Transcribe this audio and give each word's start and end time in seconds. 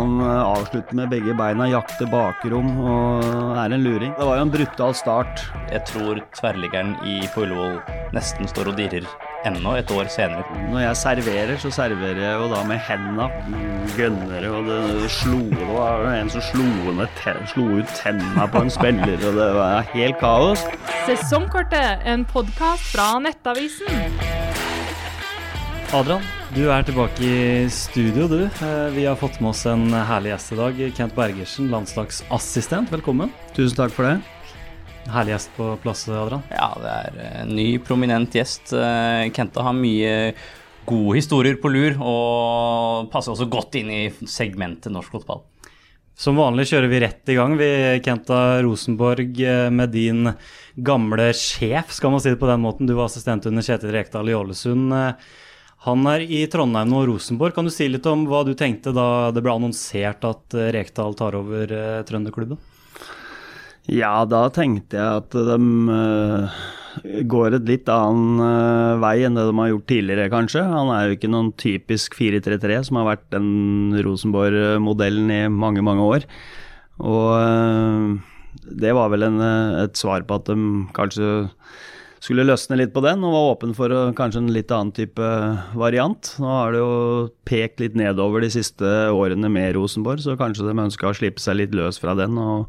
Han 0.00 0.20
eh, 0.20 0.42
avslutter 0.42 0.96
med 0.96 1.10
begge 1.12 1.34
beina, 1.36 1.66
jakter 1.68 2.08
bakrom 2.08 2.70
og 2.80 3.56
er 3.60 3.74
en 3.74 3.82
luring. 3.84 4.14
Det 4.16 4.28
var 4.28 4.38
jo 4.38 4.46
en 4.46 4.52
brutal 4.54 4.94
start. 4.96 5.42
Jeg 5.68 5.84
tror 5.90 6.22
tverrliggeren 6.38 6.94
i 7.04 7.18
på 7.34 7.44
Ullevål 7.44 7.76
nesten 8.16 8.48
står 8.48 8.72
og 8.72 8.80
dirrer 8.80 9.04
ennå 9.48 9.74
et 9.76 9.92
år 9.92 10.08
senere. 10.12 10.44
Når 10.72 10.86
jeg 10.86 11.00
serverer, 11.02 11.54
så 11.60 11.72
serverer 11.74 12.22
jeg 12.24 12.40
jo 12.40 12.48
da 12.52 12.64
med 12.68 12.80
henda. 12.88 13.28
Gønnere, 13.98 14.50
og 14.56 14.68
det 14.68 15.10
slo 15.12 15.40
Det 15.52 15.68
var 15.68 16.08
en 16.14 16.32
som 16.32 16.44
slo, 16.48 16.66
ned 16.96 17.12
ten, 17.20 17.40
slo 17.52 17.68
ut 17.80 17.96
tenna 18.00 18.48
på 18.48 18.64
en 18.64 18.72
spiller, 18.72 19.16
og 19.20 19.40
det 19.40 19.48
var 19.60 19.88
helt 19.94 20.20
kaos. 20.22 20.64
Sesongkortet, 21.08 22.06
en 22.08 22.24
podkast 22.28 22.92
fra 22.94 23.12
Nettavisen. 23.20 24.39
Adrian, 25.90 26.22
du 26.54 26.68
er 26.70 26.84
tilbake 26.86 27.18
i 27.26 27.64
studio, 27.74 28.28
du. 28.30 28.44
Eh, 28.46 28.90
Vi 28.94 29.04
har 29.08 29.16
fått 29.18 29.40
med 29.42 29.50
oss 29.50 29.64
en 29.66 29.88
herlig 29.90 30.30
gjest 30.30 30.52
i 30.54 30.58
dag. 30.60 30.76
Kent 30.94 31.16
Bergersen, 31.16 31.66
landslagsassistent. 31.72 32.92
Velkommen. 32.94 33.32
Tusen 33.56 33.74
takk 33.80 33.96
for 33.96 34.06
det. 34.06 34.20
Herlig 35.10 35.34
gjest 35.34 35.50
på 35.56 35.72
plass, 35.82 36.04
Adrian. 36.06 36.44
Ja, 36.54 36.68
det 36.78 36.92
er 36.94 37.18
en 37.42 37.50
ny 37.58 37.66
prominent 37.82 38.38
gjest. 38.38 38.70
Kente 38.70 39.34
Kenta 39.34 39.66
har 39.66 39.74
mye 39.74 40.14
gode 40.86 41.18
historier 41.18 41.58
på 41.58 41.74
lur, 41.74 41.98
og 41.98 43.10
passer 43.10 43.34
også 43.34 43.50
godt 43.50 43.80
inn 43.82 43.90
i 43.90 44.00
segmentet 44.30 44.94
norsk 44.94 45.18
fotball. 45.18 45.42
Som 46.14 46.38
vanlig 46.38 46.68
kjører 46.70 46.90
vi 46.92 47.02
rett 47.02 47.34
i 47.34 47.38
gang, 47.40 47.58
vi, 47.58 47.72
Kenta 48.06 48.60
Rosenborg, 48.62 49.34
eh, 49.42 49.66
med 49.74 49.90
din 49.90 50.36
gamle 50.78 51.32
sjef, 51.34 51.90
skal 51.90 52.14
man 52.14 52.22
si 52.22 52.30
det 52.30 52.38
på 52.38 52.46
den 52.46 52.62
måten. 52.62 52.86
Du 52.86 52.94
var 52.94 53.10
assistent 53.10 53.50
under 53.50 53.66
Kjetil 53.66 53.90
Rekdal 53.98 54.30
i 54.30 54.38
Ålesund. 54.38 54.94
Eh, 55.80 55.86
Han 55.86 56.06
er 56.06 56.20
i 56.20 56.46
Trondheim 56.46 56.88
nå, 56.88 57.06
Rosenborg. 57.06 57.54
Kan 57.54 57.64
du 57.64 57.70
si 57.70 57.88
litt 57.88 58.06
om 58.06 58.26
hva 58.28 58.44
du 58.44 58.54
tenkte 58.54 58.92
da 58.92 59.30
det 59.32 59.42
ble 59.42 59.52
annonsert 59.54 60.24
at 60.24 60.54
eh, 60.54 60.72
Rekdal 60.72 61.14
tar 61.14 61.34
over 61.34 61.70
eh, 61.72 62.02
trønderklubben? 62.04 62.58
Ja, 63.88 64.24
da 64.28 64.48
tenkte 64.50 64.98
jeg 65.00 65.22
at 65.24 65.32
de 65.32 65.56
uh, 65.90 66.58
går 67.26 67.56
et 67.56 67.66
litt 67.66 67.88
annen 67.90 68.38
uh, 68.38 69.00
vei 69.02 69.24
enn 69.24 69.34
det 69.34 69.46
de 69.48 69.56
har 69.56 69.70
gjort 69.72 69.88
tidligere, 69.88 70.30
kanskje. 70.30 70.62
Han 70.62 70.92
er 70.94 71.08
jo 71.08 71.16
ikke 71.16 71.30
noen 71.32 71.48
typisk 71.58 72.14
4-3-3 72.14 72.84
som 72.86 73.00
har 73.00 73.08
vært 73.08 73.24
den 73.32 73.96
Rosenborg-modellen 74.04 75.32
i 75.32 75.40
mange, 75.50 75.82
mange 75.82 76.06
år. 76.06 76.28
Og 77.00 77.32
uh, 77.40 78.20
det 78.70 78.92
var 78.96 79.10
vel 79.12 79.26
en, 79.26 79.40
eh, 79.40 79.84
et 79.84 79.96
svar 79.96 80.22
på 80.26 80.38
at 80.38 80.50
de 80.50 80.56
kanskje 80.96 81.48
skulle 82.20 82.44
løsne 82.44 82.76
litt 82.76 82.92
på 82.94 83.02
den, 83.04 83.24
og 83.24 83.34
var 83.34 83.52
åpen 83.54 83.72
for 83.76 83.92
kanskje 84.16 84.42
en 84.44 84.52
litt 84.52 84.72
annen 84.74 84.92
type 84.96 85.30
variant. 85.80 86.34
Nå 86.40 86.50
har 86.50 86.74
det 86.74 86.82
jo 86.82 87.30
pekt 87.48 87.80
litt 87.80 87.96
nedover 87.98 88.44
de 88.44 88.52
siste 88.52 88.90
årene 89.08 89.48
med 89.52 89.72
Rosenborg, 89.78 90.20
så 90.24 90.36
kanskje 90.40 90.68
de 90.68 90.76
ønska 90.84 91.08
å 91.08 91.16
slippe 91.16 91.42
seg 91.42 91.62
litt 91.62 91.76
løs 91.76 92.00
fra 92.02 92.16
den. 92.18 92.36
og 92.38 92.68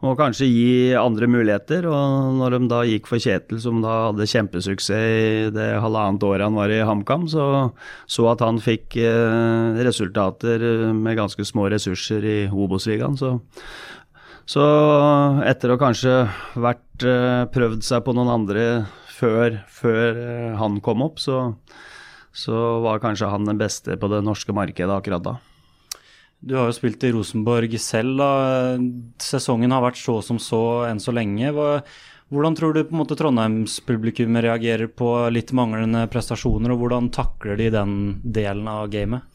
og 0.00 0.16
kanskje 0.16 0.48
gi 0.48 0.70
andre 0.96 1.28
muligheter. 1.28 1.84
Og 1.90 2.38
når 2.38 2.56
de 2.56 2.68
da 2.70 2.80
gikk 2.88 3.08
for 3.10 3.20
Kjetil, 3.20 3.60
som 3.60 3.82
da 3.84 3.96
hadde 4.06 4.28
kjempesuksess 4.32 4.88
i 4.96 5.50
det 5.52 5.68
halvannet 5.82 6.24
året 6.24 6.46
han 6.46 6.56
var 6.56 6.72
i 6.72 6.80
HamKam, 6.88 7.26
så 7.28 7.44
så 8.08 8.30
at 8.32 8.40
han 8.44 8.60
fikk 8.62 8.96
eh, 8.96 9.80
resultater 9.84 10.64
med 10.96 11.18
ganske 11.20 11.44
små 11.44 11.68
ressurser 11.72 12.24
i 12.24 12.38
Obos-ligaen. 12.48 13.18
Så, 13.20 13.36
så 14.50 14.64
etter 15.46 15.70
å 15.70 15.78
kanskje 15.78 16.14
vært 16.58 17.06
eh, 17.06 17.44
prøvd 17.54 17.84
seg 17.86 18.02
på 18.02 18.14
noen 18.16 18.32
andre 18.32 18.64
før, 19.14 19.60
før 19.70 20.18
eh, 20.18 20.56
han 20.58 20.80
kom 20.82 21.04
opp, 21.06 21.20
så, 21.22 21.52
så 22.34 22.80
var 22.82 23.02
kanskje 23.04 23.30
han 23.30 23.46
den 23.46 23.60
beste 23.60 23.98
på 24.00 24.10
det 24.10 24.24
norske 24.26 24.54
markedet 24.56 24.96
akkurat 24.96 25.26
da. 25.26 25.36
Du 26.40 26.56
har 26.56 26.70
jo 26.70 26.74
spilt 26.74 27.04
i 27.04 27.12
Rosenborg 27.12 27.74
selv. 27.78 28.16
da. 28.16 28.30
Sesongen 29.20 29.74
har 29.76 29.84
vært 29.84 30.00
så 30.00 30.22
som 30.24 30.38
så 30.40 30.86
enn 30.88 31.02
så 31.02 31.12
lenge. 31.12 31.52
Hvordan 32.32 32.56
tror 32.56 32.72
du 32.72 32.80
på 32.80 32.94
en 32.94 33.00
måte 33.02 33.18
Trondheimspublikummet 33.18 34.46
reagerer 34.46 34.88
på 34.88 35.10
litt 35.34 35.52
manglende 35.52 36.06
prestasjoner, 36.08 36.72
og 36.72 36.80
hvordan 36.80 37.10
takler 37.12 37.60
de 37.60 37.68
den 37.74 37.94
delen 38.24 38.70
av 38.72 38.88
gamet? 38.88 39.29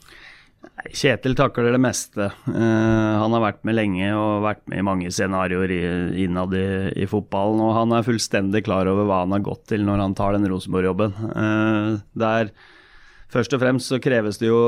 Kjetil 0.95 1.35
takler 1.37 1.73
det 1.73 1.81
meste. 1.81 2.29
Uh, 2.47 3.15
han 3.21 3.33
har 3.35 3.43
vært 3.43 3.65
med 3.67 3.77
lenge 3.77 4.11
og 4.15 4.45
vært 4.45 4.63
med 4.71 4.81
i 4.81 4.85
mange 4.85 5.11
scenarioer 5.13 5.73
innad 6.21 6.55
i, 6.57 6.67
i 7.03 7.09
fotballen. 7.09 7.63
Og 7.65 7.75
han 7.77 7.95
er 7.95 8.07
fullstendig 8.07 8.63
klar 8.67 8.89
over 8.91 9.09
hva 9.09 9.23
han 9.23 9.35
har 9.35 9.43
gått 9.45 9.67
til 9.73 9.85
når 9.87 10.05
han 10.05 10.15
tar 10.17 10.37
den 10.37 10.47
Rosenborg-jobben. 10.51 11.19
det 12.13 12.23
der 12.25 12.55
Først 13.35 13.51
og 13.51 13.59
fremst 13.59 13.89
så 13.89 13.97
kreves 13.99 14.37
det 14.39 14.47
jo 14.47 14.59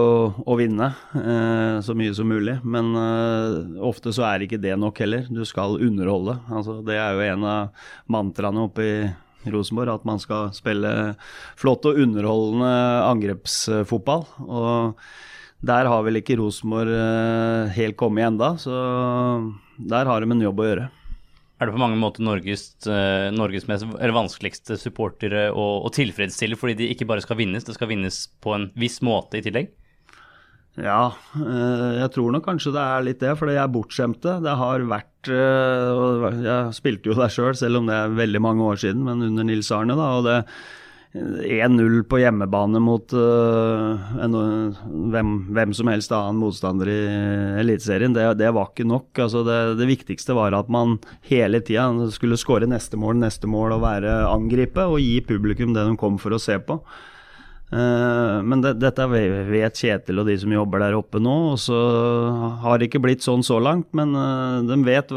å 0.44 0.56
vinne 0.60 0.90
uh, 1.14 1.78
så 1.86 1.94
mye 1.96 2.12
som 2.18 2.28
mulig, 2.28 2.58
men 2.68 2.90
eh, 3.00 3.78
ofte 3.86 4.12
så 4.16 4.26
er 4.28 4.44
ikke 4.44 4.60
det 4.60 4.74
nok 4.82 4.98
heller. 5.04 5.30
Du 5.32 5.44
skal 5.48 5.78
underholde. 5.78 6.36
Altså, 6.50 6.80
det 6.84 6.98
er 7.00 7.14
jo 7.16 7.24
en 7.30 7.46
av 7.48 7.86
mantraene 8.12 8.66
oppe 8.68 8.84
i 8.84 9.52
Rosenborg, 9.54 9.94
at 9.94 10.10
man 10.10 10.20
skal 10.20 10.52
spille 10.58 10.92
flott 11.56 11.88
og 11.88 12.02
underholdende 12.02 12.74
angrepsfotball. 13.08 14.26
Og 14.50 15.00
der 15.66 15.90
har 15.90 16.04
vel 16.06 16.20
ikke 16.20 16.38
Rosenborg 16.38 16.94
eh, 16.94 17.74
helt 17.78 17.98
kommet 17.98 18.28
enda, 18.28 18.54
så 18.62 18.76
der 19.78 20.10
har 20.10 20.22
de 20.22 20.30
en 20.30 20.46
jobb 20.46 20.62
å 20.62 20.68
gjøre. 20.68 20.86
Er 21.58 21.66
det 21.66 21.74
på 21.74 21.82
mange 21.82 21.98
måter 21.98 22.22
Norges, 22.22 22.70
eh, 22.86 23.32
Norges 23.34 23.66
mest, 23.70 23.88
vanskeligste 23.90 24.78
supportere 24.78 25.48
å, 25.50 25.66
å 25.82 25.90
tilfredsstille, 25.94 26.60
fordi 26.60 26.78
de 26.84 26.92
ikke 26.94 27.10
bare 27.10 27.26
skal 27.26 27.40
vinnes, 27.42 27.66
det 27.66 27.74
skal 27.74 27.90
vinnes 27.90 28.28
på 28.46 28.54
en 28.54 28.70
viss 28.78 29.02
måte 29.02 29.40
i 29.40 29.46
tillegg? 29.46 29.74
Ja, 30.78 31.16
eh, 31.34 32.04
jeg 32.04 32.14
tror 32.14 32.36
nok 32.36 32.46
kanskje 32.46 32.76
det 32.76 32.84
er 32.86 33.08
litt 33.08 33.24
det, 33.26 33.34
for 33.40 33.50
jeg 33.50 33.64
er 33.64 33.74
bortskjemte. 33.74 34.38
Det 34.46 34.58
har 34.62 34.86
vært 34.86 35.14
Jeg 35.28 36.76
spilte 36.78 37.10
jo 37.10 37.18
der 37.18 37.34
sjøl, 37.34 37.50
selv, 37.50 37.64
selv 37.66 37.82
om 37.82 37.90
det 37.90 37.98
er 37.98 38.14
veldig 38.22 38.44
mange 38.46 38.70
år 38.70 38.78
siden, 38.86 39.02
men 39.10 39.26
under 39.26 39.50
Nils 39.50 39.74
Arne, 39.74 39.98
da. 39.98 40.12
og 40.20 40.30
det 40.30 40.38
1-0 41.14 42.04
på 42.10 42.20
hjemmebane 42.20 42.80
mot 42.84 43.14
uh, 43.16 44.18
en, 44.22 44.36
hvem, 45.14 45.32
hvem, 45.56 45.74
som 45.74 45.90
helst 45.92 46.14
annen 46.14 46.42
motstander 46.42 46.92
i 46.92 46.98
Eliteserien, 47.62 48.14
det, 48.14 48.26
det, 48.42 48.52
var 48.56 48.72
ikke 48.72 48.88
nok. 48.88 49.10
Altså 49.24 49.44
det, 49.48 49.58
det, 49.80 49.90
viktigste 49.90 50.36
var 50.38 50.56
at 50.58 50.70
man 50.74 50.98
hele 51.30 51.62
tida 51.64 51.88
skulle 52.14 52.40
skåre 52.40 52.70
neste 52.70 53.00
mål, 53.00 53.22
neste 53.24 53.50
mål 53.50 53.78
og 53.78 53.86
være 53.88 54.18
angripe 54.30 54.86
og 54.86 55.00
gi 55.02 55.22
publikum 55.26 55.74
det 55.78 55.88
de 55.88 55.96
kom 56.00 56.20
for 56.22 56.36
å 56.36 56.42
se 56.42 56.60
på. 56.60 56.82
Uh, 57.68 58.40
men 58.48 58.62
det, 58.64 58.78
dette 58.80 59.04
vet 59.12 59.76
Kjetil 59.76 60.22
og 60.22 60.30
de 60.30 60.38
som 60.40 60.54
jobber 60.54 60.86
der 60.86 60.96
oppe 60.96 61.20
nå, 61.20 61.36
og 61.54 61.58
så 61.60 61.80
har 62.64 62.80
det 62.80 62.88
ikke 62.88 63.04
blitt 63.04 63.26
sånn 63.26 63.44
så 63.44 63.58
langt. 63.64 63.90
Men 63.98 64.14
uh, 64.16 64.64
de 64.68 64.78
vet 64.88 65.12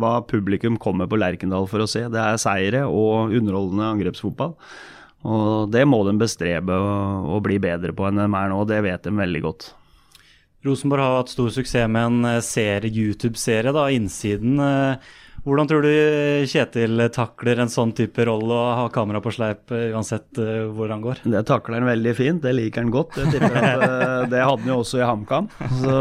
hva, 0.00 0.20
publikum 0.28 0.76
kommer 0.80 1.08
på 1.10 1.18
Lerkendal 1.20 1.66
for 1.70 1.84
å 1.84 1.88
se. 1.90 2.04
Det 2.12 2.20
er 2.20 2.38
seire 2.40 2.84
og 2.88 3.34
underholdende 3.36 3.90
angrepsfotball. 3.94 4.54
Og 5.26 5.72
det 5.72 5.82
må 5.88 6.02
de 6.06 6.14
bestrebe 6.20 6.76
å, 6.76 7.40
bli 7.42 7.58
bedre 7.62 7.94
på 7.96 8.06
enn 8.06 8.20
de 8.20 8.26
er 8.28 8.52
nå, 8.52 8.62
det 8.68 8.82
vet 8.86 9.08
de 9.08 9.14
veldig 9.16 9.42
godt. 9.46 9.70
Rosenborg 10.66 11.02
har 11.02 11.20
hatt 11.20 11.32
stor 11.32 11.50
suksess 11.54 11.90
med 11.90 12.08
en 12.10 12.42
serie, 12.42 12.90
YouTube-serie, 12.90 13.74
da, 13.74 13.86
Innsiden. 13.94 14.60
Hvordan 15.46 15.68
tror 15.70 15.84
du 15.84 15.90
Kjetil 16.50 17.04
takler 17.14 17.60
en 17.62 17.68
sånn 17.70 17.92
type 17.94 18.24
rolle 18.26 18.50
og 18.50 18.70
ha 18.80 18.86
kamera 18.90 19.20
på 19.22 19.30
sleip 19.30 19.70
uansett 19.70 20.40
hvor 20.74 20.90
han 20.90 21.04
går? 21.04 21.20
Det 21.22 21.42
takler 21.46 21.78
han 21.78 21.86
veldig 21.86 22.14
fint, 22.18 22.40
det 22.42 22.54
liker 22.56 22.82
han 22.82 22.90
godt. 22.90 23.14
Jeg 23.20 23.36
tipper 23.36 23.54
at 23.60 23.84
Det 24.32 24.40
hadde 24.42 24.64
han 24.64 24.72
jo 24.72 24.78
også 24.82 24.98
i 24.98 25.04
HamKam, 25.06 25.46
så 25.84 25.92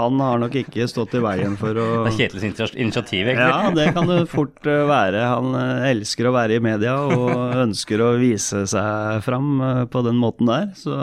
han 0.00 0.18
har 0.24 0.40
nok 0.42 0.56
ikke 0.64 0.88
stått 0.90 1.14
i 1.14 1.22
veien 1.22 1.54
for 1.60 1.78
å 1.78 1.84
Det 2.08 2.10
er 2.10 2.16
Kjetils 2.16 2.74
initiativ, 2.74 3.30
egentlig. 3.30 3.52
Ja, 3.52 3.70
det 3.76 3.86
kan 3.94 4.10
det 4.10 4.16
fort 4.32 4.66
være. 4.66 5.20
Han 5.30 5.54
elsker 5.92 6.26
å 6.26 6.34
være 6.34 6.58
i 6.58 6.64
media 6.66 6.96
og 6.98 7.54
ønsker 7.68 8.02
å 8.02 8.16
vise 8.18 8.64
seg 8.66 9.22
fram 9.22 9.86
på 9.94 10.02
den 10.08 10.18
måten 10.18 10.50
der. 10.50 10.72
Så, 10.74 10.98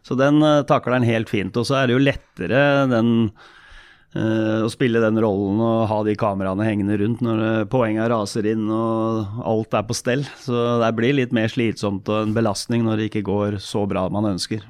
så 0.00 0.16
den 0.16 0.40
takler 0.64 0.96
han 0.96 1.10
helt 1.12 1.28
fint. 1.28 1.60
Og 1.60 1.68
så 1.68 1.82
er 1.82 1.90
det 1.90 1.98
jo 1.98 2.06
lettere 2.08 2.64
den 2.88 3.12
å 4.16 4.68
spille 4.72 5.02
den 5.02 5.18
rollen 5.20 5.58
og 5.60 5.88
ha 5.90 5.98
de 6.06 6.14
kameraene 6.16 6.64
hengende 6.64 6.96
rundt 7.00 7.20
når 7.24 7.66
poengene 7.72 8.06
raser 8.08 8.46
inn 8.48 8.64
og 8.72 9.42
alt 9.44 9.76
er 9.76 9.84
på 9.84 9.96
stell. 9.96 10.24
Så 10.40 10.78
det 10.80 10.92
blir 10.96 11.18
litt 11.18 11.34
mer 11.36 11.50
slitsomt 11.52 12.08
og 12.08 12.22
en 12.22 12.36
belastning 12.36 12.86
når 12.86 12.96
det 12.96 13.10
ikke 13.10 13.26
går 13.26 13.58
så 13.60 13.84
bra 13.90 14.06
man 14.12 14.30
ønsker. 14.32 14.64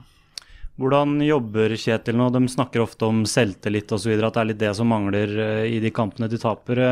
Hvordan 0.77 1.23
jobber 1.25 1.73
Kjetil 1.81 2.19
nå? 2.21 2.27
De 2.35 2.43
snakker 2.53 2.83
ofte 2.83 3.07
om 3.09 3.23
selvtillit 3.25 3.93
osv., 3.97 4.13
at 4.19 4.35
det 4.35 4.43
er 4.43 4.49
litt 4.51 4.61
det 4.61 4.75
som 4.77 4.91
mangler 4.93 5.33
i 5.65 5.79
de 5.81 5.93
kampene 5.95 6.29
de 6.29 6.41
taper. 6.41 6.83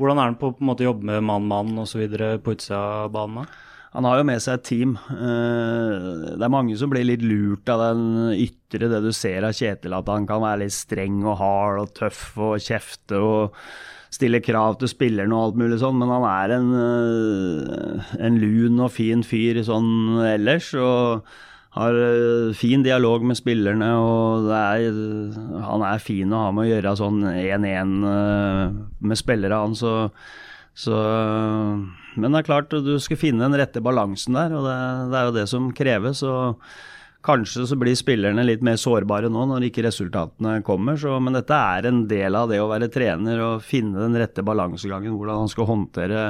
Hvordan 0.00 0.18
er 0.18 0.32
han 0.32 0.38
på, 0.40 0.50
på 0.58 0.74
å 0.74 0.88
jobbe 0.88 1.06
med 1.06 1.26
mann-mann 1.28 1.84
osv. 1.84 2.02
på 2.42 2.56
utsida 2.56 2.80
av 3.04 3.12
banen? 3.14 3.46
Han 3.94 4.04
har 4.04 4.20
jo 4.20 4.26
med 4.28 4.42
seg 4.44 4.58
et 4.58 4.66
team. 4.68 4.94
Det 5.08 6.44
er 6.44 6.52
mange 6.52 6.76
som 6.76 6.90
blir 6.92 7.06
litt 7.08 7.24
lurt 7.24 7.70
av 7.72 7.82
den 7.86 8.34
ytre, 8.36 8.90
det 8.92 9.00
du 9.04 9.10
ser 9.16 9.46
av 9.48 9.56
Kjetil, 9.56 9.96
at 9.96 10.10
han 10.12 10.28
kan 10.28 10.44
være 10.44 10.66
litt 10.66 10.76
streng 10.76 11.22
og 11.24 11.38
hard 11.40 11.82
og 11.86 11.94
tøff 11.96 12.22
og 12.36 12.58
kjefte 12.60 13.20
og 13.22 13.56
stille 14.12 14.40
krav 14.44 14.78
til 14.80 14.92
spillerne 14.92 15.34
og 15.36 15.48
alt 15.48 15.58
mulig 15.60 15.80
sånn, 15.80 15.98
men 16.00 16.12
han 16.12 16.24
er 16.28 16.54
en, 16.56 16.70
en 18.28 18.38
lun 18.40 18.80
og 18.84 18.92
fin 18.92 19.24
fyr 19.24 19.60
sånn 19.64 19.90
ellers. 20.36 20.72
og 20.76 21.28
har 21.78 21.94
eh, 21.94 22.54
fin 22.56 22.82
dialog 22.82 23.24
med 23.28 23.38
spillerne, 23.38 23.88
og 24.00 24.50
er, 24.56 24.88
han 25.66 25.84
er 25.86 26.02
fin 26.02 26.32
å 26.32 26.46
ha 26.46 26.52
med 26.54 26.66
å 26.66 26.70
gjøre 26.72 26.94
sånn 26.98 27.22
1-1 27.28 27.92
med 29.04 29.20
spillere, 29.20 29.62
han. 29.62 29.76
Så, 30.78 30.94
Men 32.14 32.30
det 32.30 32.42
er 32.42 32.46
klart, 32.46 32.70
du 32.70 32.94
skal 33.02 33.18
finne 33.18 33.48
den 33.48 33.58
rette 33.58 33.82
balansen 33.82 34.36
der, 34.38 34.54
og 34.54 34.68
det, 34.68 34.78
det 35.10 35.18
er 35.18 35.26
jo 35.26 35.34
det 35.40 35.48
som 35.50 35.72
kreves. 35.74 36.22
og 36.22 36.62
Kanskje 37.26 37.66
så 37.66 37.76
blir 37.76 37.98
spillerne 37.98 38.44
litt 38.46 38.62
mer 38.64 38.78
sårbare 38.78 39.26
nå 39.32 39.42
når 39.50 39.66
ikke 39.68 39.82
resultatene 39.88 40.60
kommer, 40.66 40.96
så, 41.00 41.16
men 41.18 41.34
dette 41.34 41.56
er 41.74 41.88
en 41.90 42.04
del 42.10 42.38
av 42.38 42.46
det 42.52 42.60
å 42.62 42.70
være 42.70 42.90
trener 42.94 43.42
og 43.42 43.64
finne 43.66 43.98
den 44.04 44.14
rette 44.20 44.44
balansegangen, 44.46 45.16
hvordan 45.18 45.42
han 45.42 45.50
skal 45.50 45.66
håndtere 45.68 46.22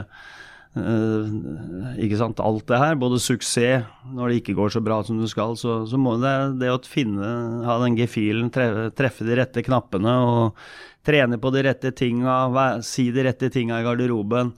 ikke 0.76 2.18
sant, 2.20 2.40
alt 2.44 2.66
det 2.68 2.80
her. 2.80 2.98
Både 3.00 3.20
suksess 3.22 3.86
når 4.14 4.30
det 4.30 4.40
ikke 4.42 4.56
går 4.58 4.74
så 4.74 4.82
bra 4.84 5.00
som 5.06 5.20
du 5.20 5.26
skal, 5.30 5.56
så, 5.58 5.80
så 5.88 6.00
må 6.00 6.16
det, 6.22 6.34
det 6.60 6.72
å 6.72 6.80
finne, 6.86 7.28
ha 7.66 7.78
den 7.82 7.98
gefühlen, 7.98 8.52
treffe, 8.54 8.88
treffe 8.98 9.28
de 9.28 9.38
rette 9.40 9.64
knappene 9.66 10.16
og 10.24 10.58
trene 11.08 11.38
på 11.40 11.52
de 11.54 11.64
rette 11.68 11.94
tinga, 11.96 12.42
si 12.84 13.08
de 13.14 13.24
rette 13.26 13.50
tinga 13.54 13.80
i 13.80 13.86
garderoben. 13.86 14.52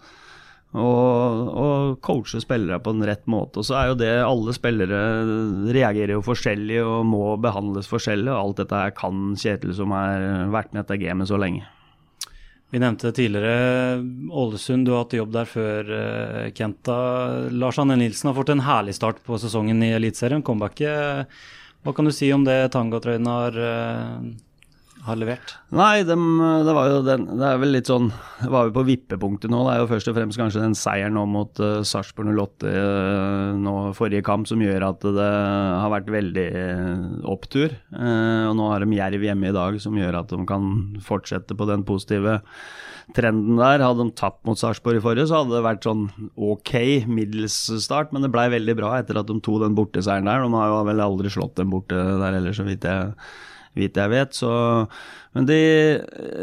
Og, 0.70 1.48
og 1.58 1.96
coache 2.06 2.38
spillere 2.38 2.78
på 2.78 2.92
en 2.94 3.02
rett 3.02 3.24
måte. 3.26 3.58
Og 3.58 3.66
så 3.66 3.74
er 3.74 3.88
jo 3.90 3.96
det 3.98 4.12
Alle 4.22 4.52
spillere 4.54 5.00
reagerer 5.74 6.14
jo 6.14 6.22
forskjellig 6.22 6.78
og 6.84 7.08
må 7.10 7.24
behandles 7.42 7.90
forskjellig, 7.90 8.30
og 8.30 8.38
alt 8.38 8.62
dette 8.62 8.84
her 8.84 8.94
kan 8.94 9.32
Kjetil, 9.34 9.74
som 9.74 9.90
har 9.96 10.22
vært 10.54 10.70
med 10.70 10.84
dette 10.84 11.00
gamet 11.02 11.30
så 11.30 11.40
lenge. 11.42 11.66
Vi 12.70 12.78
nevnte 12.78 13.10
tidligere 13.12 13.98
Ålesund, 14.30 14.86
du 14.86 14.92
har 14.94 15.02
hatt 15.02 15.16
jobb 15.18 15.32
der 15.34 15.48
før, 15.50 15.88
eh, 15.90 16.50
Kenta. 16.54 16.98
Lars 17.50 17.80
Anne 17.82 17.96
Nilsen 17.98 18.30
har 18.30 18.36
fått 18.36 18.52
en 18.54 18.62
herlig 18.62 18.94
start 18.94 19.18
på 19.26 19.38
sesongen 19.42 19.82
i 19.82 19.90
Eliteserien, 19.96 20.42
comebacket. 20.42 21.26
Hva 21.82 21.94
kan 21.96 22.06
du 22.06 22.12
si 22.14 22.30
om 22.32 22.44
det 22.46 22.70
tangotrøyene 22.70 23.34
har 23.34 23.58
eh, 23.58 24.30
har 25.06 25.16
levert? 25.16 25.54
Nei, 25.72 26.02
dem, 26.04 26.24
det 26.66 26.74
var 26.76 26.90
jo 26.90 26.98
den 27.06 27.24
Det 27.38 27.46
er 27.46 27.60
vel 27.62 27.72
litt 27.72 27.88
sånn 27.88 28.10
Var 28.40 28.68
vi 28.68 28.74
på 28.74 28.84
vippepunktet 28.88 29.52
nå? 29.52 29.62
Det 29.64 29.72
er 29.72 29.80
jo 29.82 29.88
først 29.94 30.10
og 30.12 30.16
fremst 30.18 30.40
kanskje 30.40 30.64
den 30.64 30.76
seieren 30.78 31.16
nå 31.16 31.24
mot 31.30 31.62
uh, 31.62 31.80
Sarpsborg 31.86 32.34
08 32.36 32.68
uh, 32.68 33.56
nå 33.60 33.74
forrige 33.96 34.26
kamp 34.26 34.48
som 34.50 34.60
gjør 34.62 34.84
at 34.90 35.06
det 35.16 35.30
har 35.30 35.90
vært 35.92 36.10
veldig 36.12 36.48
opptur. 37.30 37.74
Uh, 37.94 38.50
og 38.50 38.54
nå 38.58 38.68
har 38.72 38.84
de 38.84 38.98
Jerv 38.98 39.24
hjemme 39.24 39.50
i 39.50 39.56
dag 39.56 39.80
som 39.82 39.96
gjør 39.96 40.20
at 40.20 40.32
de 40.32 40.40
kan 40.48 40.70
fortsette 41.04 41.56
på 41.56 41.68
den 41.70 41.84
positive 41.88 42.40
trenden 43.16 43.58
der. 43.60 43.82
Hadde 43.84 44.06
de 44.06 44.16
tapt 44.18 44.44
mot 44.48 44.58
Sarpsborg 44.58 45.00
i 45.00 45.04
forrige, 45.04 45.28
så 45.30 45.40
hadde 45.40 45.56
det 45.56 45.66
vært 45.66 45.86
sånn 45.86 46.08
ok 46.36 46.74
middels 47.10 47.56
start, 47.84 48.12
men 48.14 48.24
det 48.24 48.32
blei 48.34 48.48
veldig 48.52 48.76
bra 48.78 48.96
etter 48.98 49.20
at 49.20 49.30
de 49.30 49.38
to 49.44 49.58
den 49.62 49.76
borteseieren 49.78 50.28
der. 50.28 50.44
De 50.44 50.58
har 50.60 50.72
jo 50.72 50.82
vel 50.90 51.04
aldri 51.04 51.32
slått 51.32 51.56
dem 51.60 51.72
borte 51.72 51.96
der 51.96 52.36
heller, 52.38 52.56
så 52.56 52.66
vidt 52.68 52.86
jeg 52.88 53.14
vidt 53.78 53.98
jeg 54.00 54.10
vet. 54.12 54.34
Så, 54.36 54.50
men 55.36 55.46
de, 55.48 55.58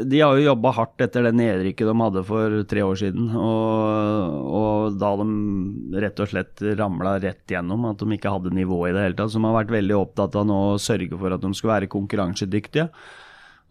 de, 0.08 0.22
har 0.22 0.38
jo 0.38 0.48
jobba 0.48 0.74
hardt 0.78 1.04
etter 1.04 1.28
det 1.28 1.36
nedrykket 1.38 1.90
de 1.90 1.96
hadde 2.02 2.24
for 2.28 2.58
tre 2.72 2.86
år 2.86 3.00
siden. 3.04 3.30
Og, 3.36 4.50
og 4.62 4.98
da 5.02 5.14
de 5.22 6.02
rett 6.04 6.24
og 6.24 6.32
slett 6.32 6.66
ramla 6.80 7.18
rett 7.24 7.56
gjennom, 7.56 7.88
at 7.92 8.02
de 8.02 8.18
ikke 8.18 8.34
hadde 8.34 8.56
nivå 8.56 8.86
i 8.88 8.96
det 8.96 9.06
hele 9.06 9.20
tatt. 9.20 9.34
Som 9.36 9.48
har 9.50 9.58
vært 9.60 9.78
veldig 9.78 9.98
opptatt 10.00 10.38
av 10.40 10.50
nå 10.50 10.60
å 10.74 10.82
sørge 10.82 11.20
for 11.20 11.36
at 11.36 11.44
de 11.44 11.54
skulle 11.54 11.76
være 11.76 11.94
konkurransedyktige. 11.94 12.90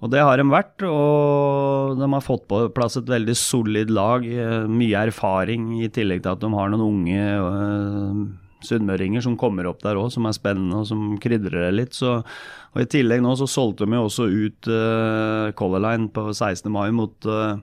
Og 0.05 0.11
det 0.13 0.21
har 0.21 0.37
de 0.37 0.45
vært, 0.53 0.83
og 0.85 1.97
de 1.97 2.09
har 2.13 2.25
fått 2.25 2.45
på 2.51 2.59
plass 2.77 2.99
et 3.01 3.09
veldig 3.09 3.37
solid 3.41 3.93
lag. 3.97 4.27
Mye 4.69 5.07
erfaring, 5.09 5.71
i 5.81 5.89
tillegg 5.89 6.21
til 6.21 6.35
at 6.35 6.43
de 6.43 6.51
har 6.53 6.69
noen 6.69 6.85
unge 6.85 7.23
øh, 7.41 8.19
sunnmøringer 8.67 9.25
som 9.25 9.37
kommer 9.41 9.69
opp 9.71 9.83
der 9.85 9.99
òg, 10.01 10.11
som 10.15 10.27
er 10.29 10.37
spennende 10.37 10.83
og 10.83 10.89
som 10.89 11.15
krydrer 11.23 11.69
det 11.69 11.75
litt. 11.75 11.97
Så, 11.97 12.19
og 12.21 12.83
I 12.83 12.89
tillegg 12.93 13.23
nå 13.25 13.37
så 13.39 13.49
solgte 13.51 13.89
vi 13.89 13.99
også 14.01 14.29
ut 14.31 14.71
uh, 14.71 15.53
Color 15.59 15.85
Line 15.85 16.11
på 16.15 16.29
16. 16.33 16.69
mai 16.73 16.91
mot, 16.95 17.15
uh, 17.31 17.57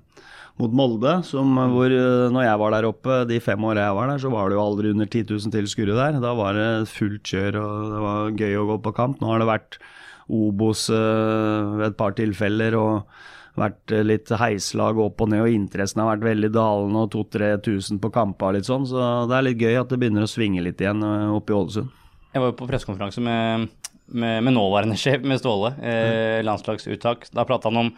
mot 0.62 0.78
Molde. 0.80 1.18
Som, 1.28 1.58
hvor 1.76 1.92
uh, 1.92 2.30
når 2.34 2.48
jeg 2.48 2.62
var 2.64 2.78
der 2.78 2.90
oppe, 2.90 3.20
de 3.30 3.42
fem 3.44 3.68
årene 3.70 3.88
jeg 3.88 4.00
var 4.00 4.14
der, 4.14 4.24
så 4.24 4.34
var 4.34 4.50
det 4.50 4.60
jo 4.60 4.64
aldri 4.64 4.94
under 4.96 5.12
10 5.12 5.28
000 5.36 5.58
tilskuere 5.58 6.00
der. 6.00 6.22
Da 6.24 6.34
var 6.40 6.58
det 6.60 6.70
fullt 6.94 7.28
kjør 7.34 7.60
og 7.64 7.92
det 7.92 8.08
var 8.08 8.40
gøy 8.44 8.58
å 8.62 8.70
gå 8.72 8.80
på 8.88 8.96
kamp. 9.02 9.22
Nå 9.22 9.34
har 9.34 9.44
det 9.44 9.52
vært 9.52 9.80
Obos 10.34 10.88
ved 10.88 11.90
et 11.90 12.00
par 12.00 12.16
tilfeller. 12.16 12.78
og 12.80 13.24
vært 13.60 13.94
eh, 13.94 14.06
litt 14.06 14.32
heislag 14.40 15.00
opp 15.02 15.22
og 15.24 15.32
ned, 15.34 15.44
og 15.46 15.54
interessen 15.54 16.02
har 16.02 16.14
vært 16.14 16.28
veldig 16.30 16.50
dalende, 16.56 17.06
og 17.06 17.14
2000-3000 17.14 18.02
på 18.04 18.12
kamper 18.14 18.58
litt 18.58 18.70
sånn, 18.70 18.88
så 18.90 19.12
det 19.30 19.38
er 19.38 19.48
litt 19.50 19.62
gøy 19.62 19.78
at 19.82 19.94
det 19.94 20.00
begynner 20.02 20.26
å 20.26 20.32
svinge 20.32 20.64
litt 20.66 20.82
igjen 20.82 21.06
eh, 21.06 21.30
oppe 21.36 21.54
i 21.54 21.60
Ålesund. 21.60 22.02
Jeg 22.34 22.42
var 22.42 22.50
jo 22.50 22.58
på 22.58 22.68
pressekonferanse 22.70 23.22
med, 23.22 23.70
med, 24.10 24.42
med, 24.42 24.52
nåværende 24.56 24.98
sjef, 25.04 25.22
med 25.26 25.42
Ståle, 25.42 25.76
eh, 25.86 26.42
landslagsuttak. 26.46 27.30
Da 27.34 27.46
prata 27.50 27.70
han 27.70 27.82
om 27.86 27.96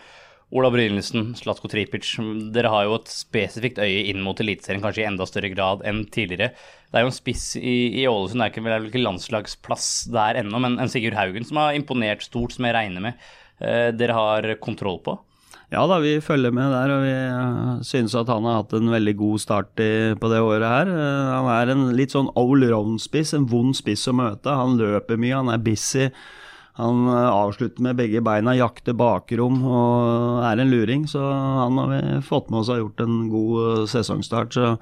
Ola 0.55 0.69
Brynildsen, 0.69 1.31
Slatko 1.39 1.67
Tripic. 1.71 2.11
Dere 2.53 2.69
har 2.69 2.85
jo 2.85 2.97
et 2.99 3.09
spesifikt 3.09 3.79
øye 3.81 4.03
inn 4.11 4.21
mot 4.23 4.39
Eliteserien, 4.39 4.83
kanskje 4.83 5.01
i 5.01 5.07
enda 5.07 5.25
større 5.27 5.49
grad 5.51 5.81
enn 5.87 6.03
tidligere. 6.13 6.51
Det 6.91 6.99
er 6.99 7.07
jo 7.07 7.09
en 7.09 7.15
spiss 7.15 7.47
i, 7.57 8.03
i 8.03 8.05
Ålesund, 8.07 8.43
det 8.43 8.45
er 8.45 8.53
ikke, 8.53 8.65
vel 8.67 8.89
ikke 8.91 9.01
landslagsplass 9.01 9.87
der 10.13 10.43
ennå, 10.43 10.61
men 10.61 10.77
en 10.83 10.91
Sigurd 10.91 11.17
Haugen 11.17 11.47
som 11.47 11.63
har 11.63 11.79
imponert 11.79 12.27
stort, 12.27 12.53
som 12.55 12.67
jeg 12.67 12.75
regner 12.77 13.07
med 13.07 13.25
eh, 13.63 13.89
dere 13.95 14.19
har 14.19 14.51
kontroll 14.61 15.01
på? 15.03 15.17
Ja 15.73 15.81
da, 15.89 15.97
vi 16.03 16.19
følger 16.21 16.53
med 16.53 16.69
der, 16.69 16.91
og 16.93 17.03
vi 17.03 17.13
uh, 17.33 17.81
synes 17.85 18.13
at 18.17 18.29
han 18.29 18.45
har 18.45 18.59
hatt 18.61 18.75
en 18.77 18.91
veldig 18.93 19.15
god 19.17 19.41
start 19.41 19.81
i, 19.81 20.13
på 20.19 20.29
det 20.29 20.41
året 20.45 20.65
her. 20.69 20.91
Uh, 20.93 21.31
han 21.31 21.49
er 21.55 21.73
en 21.73 21.85
litt 21.97 22.13
sånn 22.13 22.29
all-round-spiss, 22.37 23.33
en 23.33 23.47
vond 23.49 23.73
spiss 23.77 24.05
å 24.11 24.13
møte. 24.13 24.53
Han 24.53 24.77
løper 24.77 25.17
mye, 25.17 25.33
han 25.39 25.49
er 25.49 25.63
busy. 25.65 26.11
Han 26.77 27.07
uh, 27.09 27.31
avslutter 27.31 27.81
med 27.81 27.97
begge 27.97 28.21
beina, 28.25 28.53
jakter 28.59 28.93
bakrom 28.99 29.63
og 29.65 30.45
er 30.45 30.61
en 30.61 30.69
luring. 30.69 31.09
Så 31.09 31.23
han 31.23 31.81
har 31.81 31.93
vi 31.95 32.01
fått 32.29 32.53
med 32.53 32.61
oss 32.61 32.69
har 32.69 32.83
gjort 32.83 33.01
en 33.07 33.19
god 33.33 33.89
sesongstart. 33.89 34.53
Så 34.53 34.75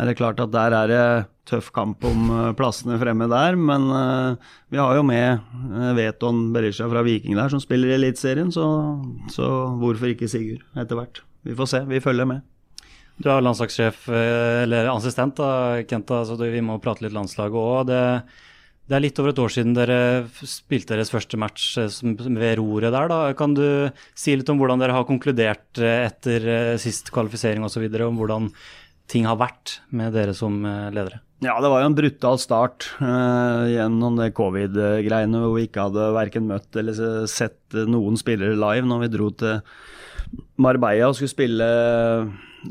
er 0.00 0.08
det 0.08 0.16
klart 0.18 0.40
at 0.40 0.52
der 0.54 0.74
er 0.76 0.90
det 0.90 1.06
tøff 1.48 1.72
kamp 1.74 2.04
om 2.06 2.30
eh, 2.30 2.52
plassene 2.58 2.98
fremme 3.00 3.28
der. 3.30 3.58
Men 3.58 3.88
uh, 3.90 4.52
vi 4.72 4.80
har 4.80 4.96
jo 4.96 5.04
med 5.06 5.42
uh, 5.72 5.90
Veton 5.98 6.46
Berisha 6.54 6.88
fra 6.90 7.04
Viking 7.06 7.36
der, 7.38 7.50
som 7.52 7.62
spiller 7.62 7.92
i 7.92 7.98
Eliteserien. 7.98 8.52
Så, 8.54 8.64
så, 9.34 9.48
hvorfor 9.82 10.12
ikke 10.12 10.30
Sigurd 10.30 10.64
etter 10.78 10.98
hvert? 10.98 11.24
Vi 11.42 11.58
får 11.58 11.70
se, 11.72 11.84
vi 11.90 12.02
følger 12.02 12.28
med. 12.28 12.46
Du 13.22 13.28
er 13.30 13.42
landslagssjef, 13.44 14.06
eller 14.08 14.88
assistent, 14.90 15.36
da, 15.36 15.82
Kenta, 15.86 16.22
så 16.26 16.34
vi 16.40 16.62
må 16.64 16.78
prate 16.82 17.04
litt 17.04 17.14
landslag 17.14 17.54
òg. 17.54 17.90
Det, 17.90 17.98
det, 18.88 18.94
er 18.96 19.02
litt 19.04 19.20
over 19.20 19.34
et 19.34 19.42
år 19.42 19.52
siden 19.52 19.74
dere 19.76 19.98
spilte 20.48 20.96
deres 20.96 21.12
første 21.12 21.38
match 21.38 21.76
ved 21.76 22.56
roret 22.58 22.94
der. 22.94 23.10
da. 23.12 23.18
Kan 23.38 23.54
du 23.58 23.66
si 24.18 24.34
litt 24.38 24.48
om 24.50 24.58
hvordan 24.62 24.82
dere 24.82 24.96
har 24.96 25.06
konkludert 25.06 25.82
etter 25.82 26.48
sist 26.82 27.12
kvalifisering 27.14 27.66
osv., 27.68 27.84
om 28.08 28.22
hvordan 28.22 28.48
ting 29.12 29.28
har 29.28 29.36
vært 29.40 29.80
med 29.92 30.14
dere 30.16 30.32
som 30.36 30.62
ledere? 30.64 31.20
Ja, 31.42 31.56
det 31.58 31.72
var 31.72 31.82
jo 31.82 31.88
en 31.90 31.96
brutal 31.98 32.38
start 32.38 32.86
uh, 33.00 33.66
gjennom 33.66 34.14
det 34.20 34.30
covid-greiene 34.38 35.40
hvor 35.42 35.56
vi 35.56 35.64
ikke 35.66 35.88
hadde 35.88 36.12
verken 36.14 36.46
møtt 36.46 36.78
eller 36.78 37.26
sett 37.30 37.74
noen 37.74 38.18
spillere 38.20 38.54
live 38.54 38.86
når 38.86 39.02
vi 39.02 39.08
dro 39.10 39.30
til 39.42 39.58
Marbella 40.62 41.08
og 41.08 41.16
skulle 41.18 41.32
spille, 41.32 41.66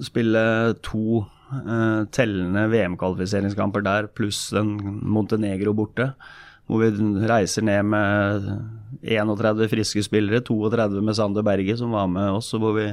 spille 0.08 0.44
to 0.88 1.20
uh, 1.26 2.08
tellende 2.16 2.64
VM-kvalifiseringskamper 2.72 3.84
der, 3.84 4.08
pluss 4.16 4.48
en 4.56 4.78
Montenegro 5.04 5.76
borte. 5.76 6.14
Hvor 6.72 6.80
vi 6.80 7.28
reiser 7.28 7.66
ned 7.68 7.92
med 7.92 8.48
31 9.04 9.68
friske 9.74 10.06
spillere, 10.08 10.40
32 10.48 11.04
med 11.04 11.18
Sander 11.18 11.44
Berge 11.44 11.76
som 11.76 11.92
var 11.92 12.08
med 12.08 12.38
oss. 12.38 12.54
og 12.56 12.64
hvor 12.64 12.80
vi 12.80 12.88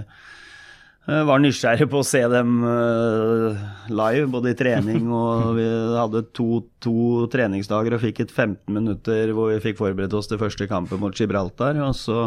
var 1.08 1.40
nysgjerrig 1.40 1.88
på 1.88 2.02
å 2.02 2.06
se 2.06 2.20
dem 2.28 2.60
uh, 2.60 3.56
live, 3.88 4.28
både 4.28 4.52
i 4.52 4.58
trening 4.58 5.08
og 5.16 5.54
Vi 5.56 5.66
hadde 5.96 6.24
to, 6.36 6.62
to, 6.84 6.94
treningsdager 7.32 7.96
og 7.96 8.02
fikk 8.04 8.24
et 8.26 8.32
15 8.34 8.68
minutter 8.74 9.32
hvor 9.32 9.54
vi 9.54 9.62
fikk 9.64 9.78
forberedt 9.80 10.16
oss 10.18 10.28
til 10.28 10.40
første 10.40 10.68
kampen 10.68 11.00
mot 11.00 11.16
Gibraltar. 11.16 11.78
Og 11.80 11.94
så 11.96 12.26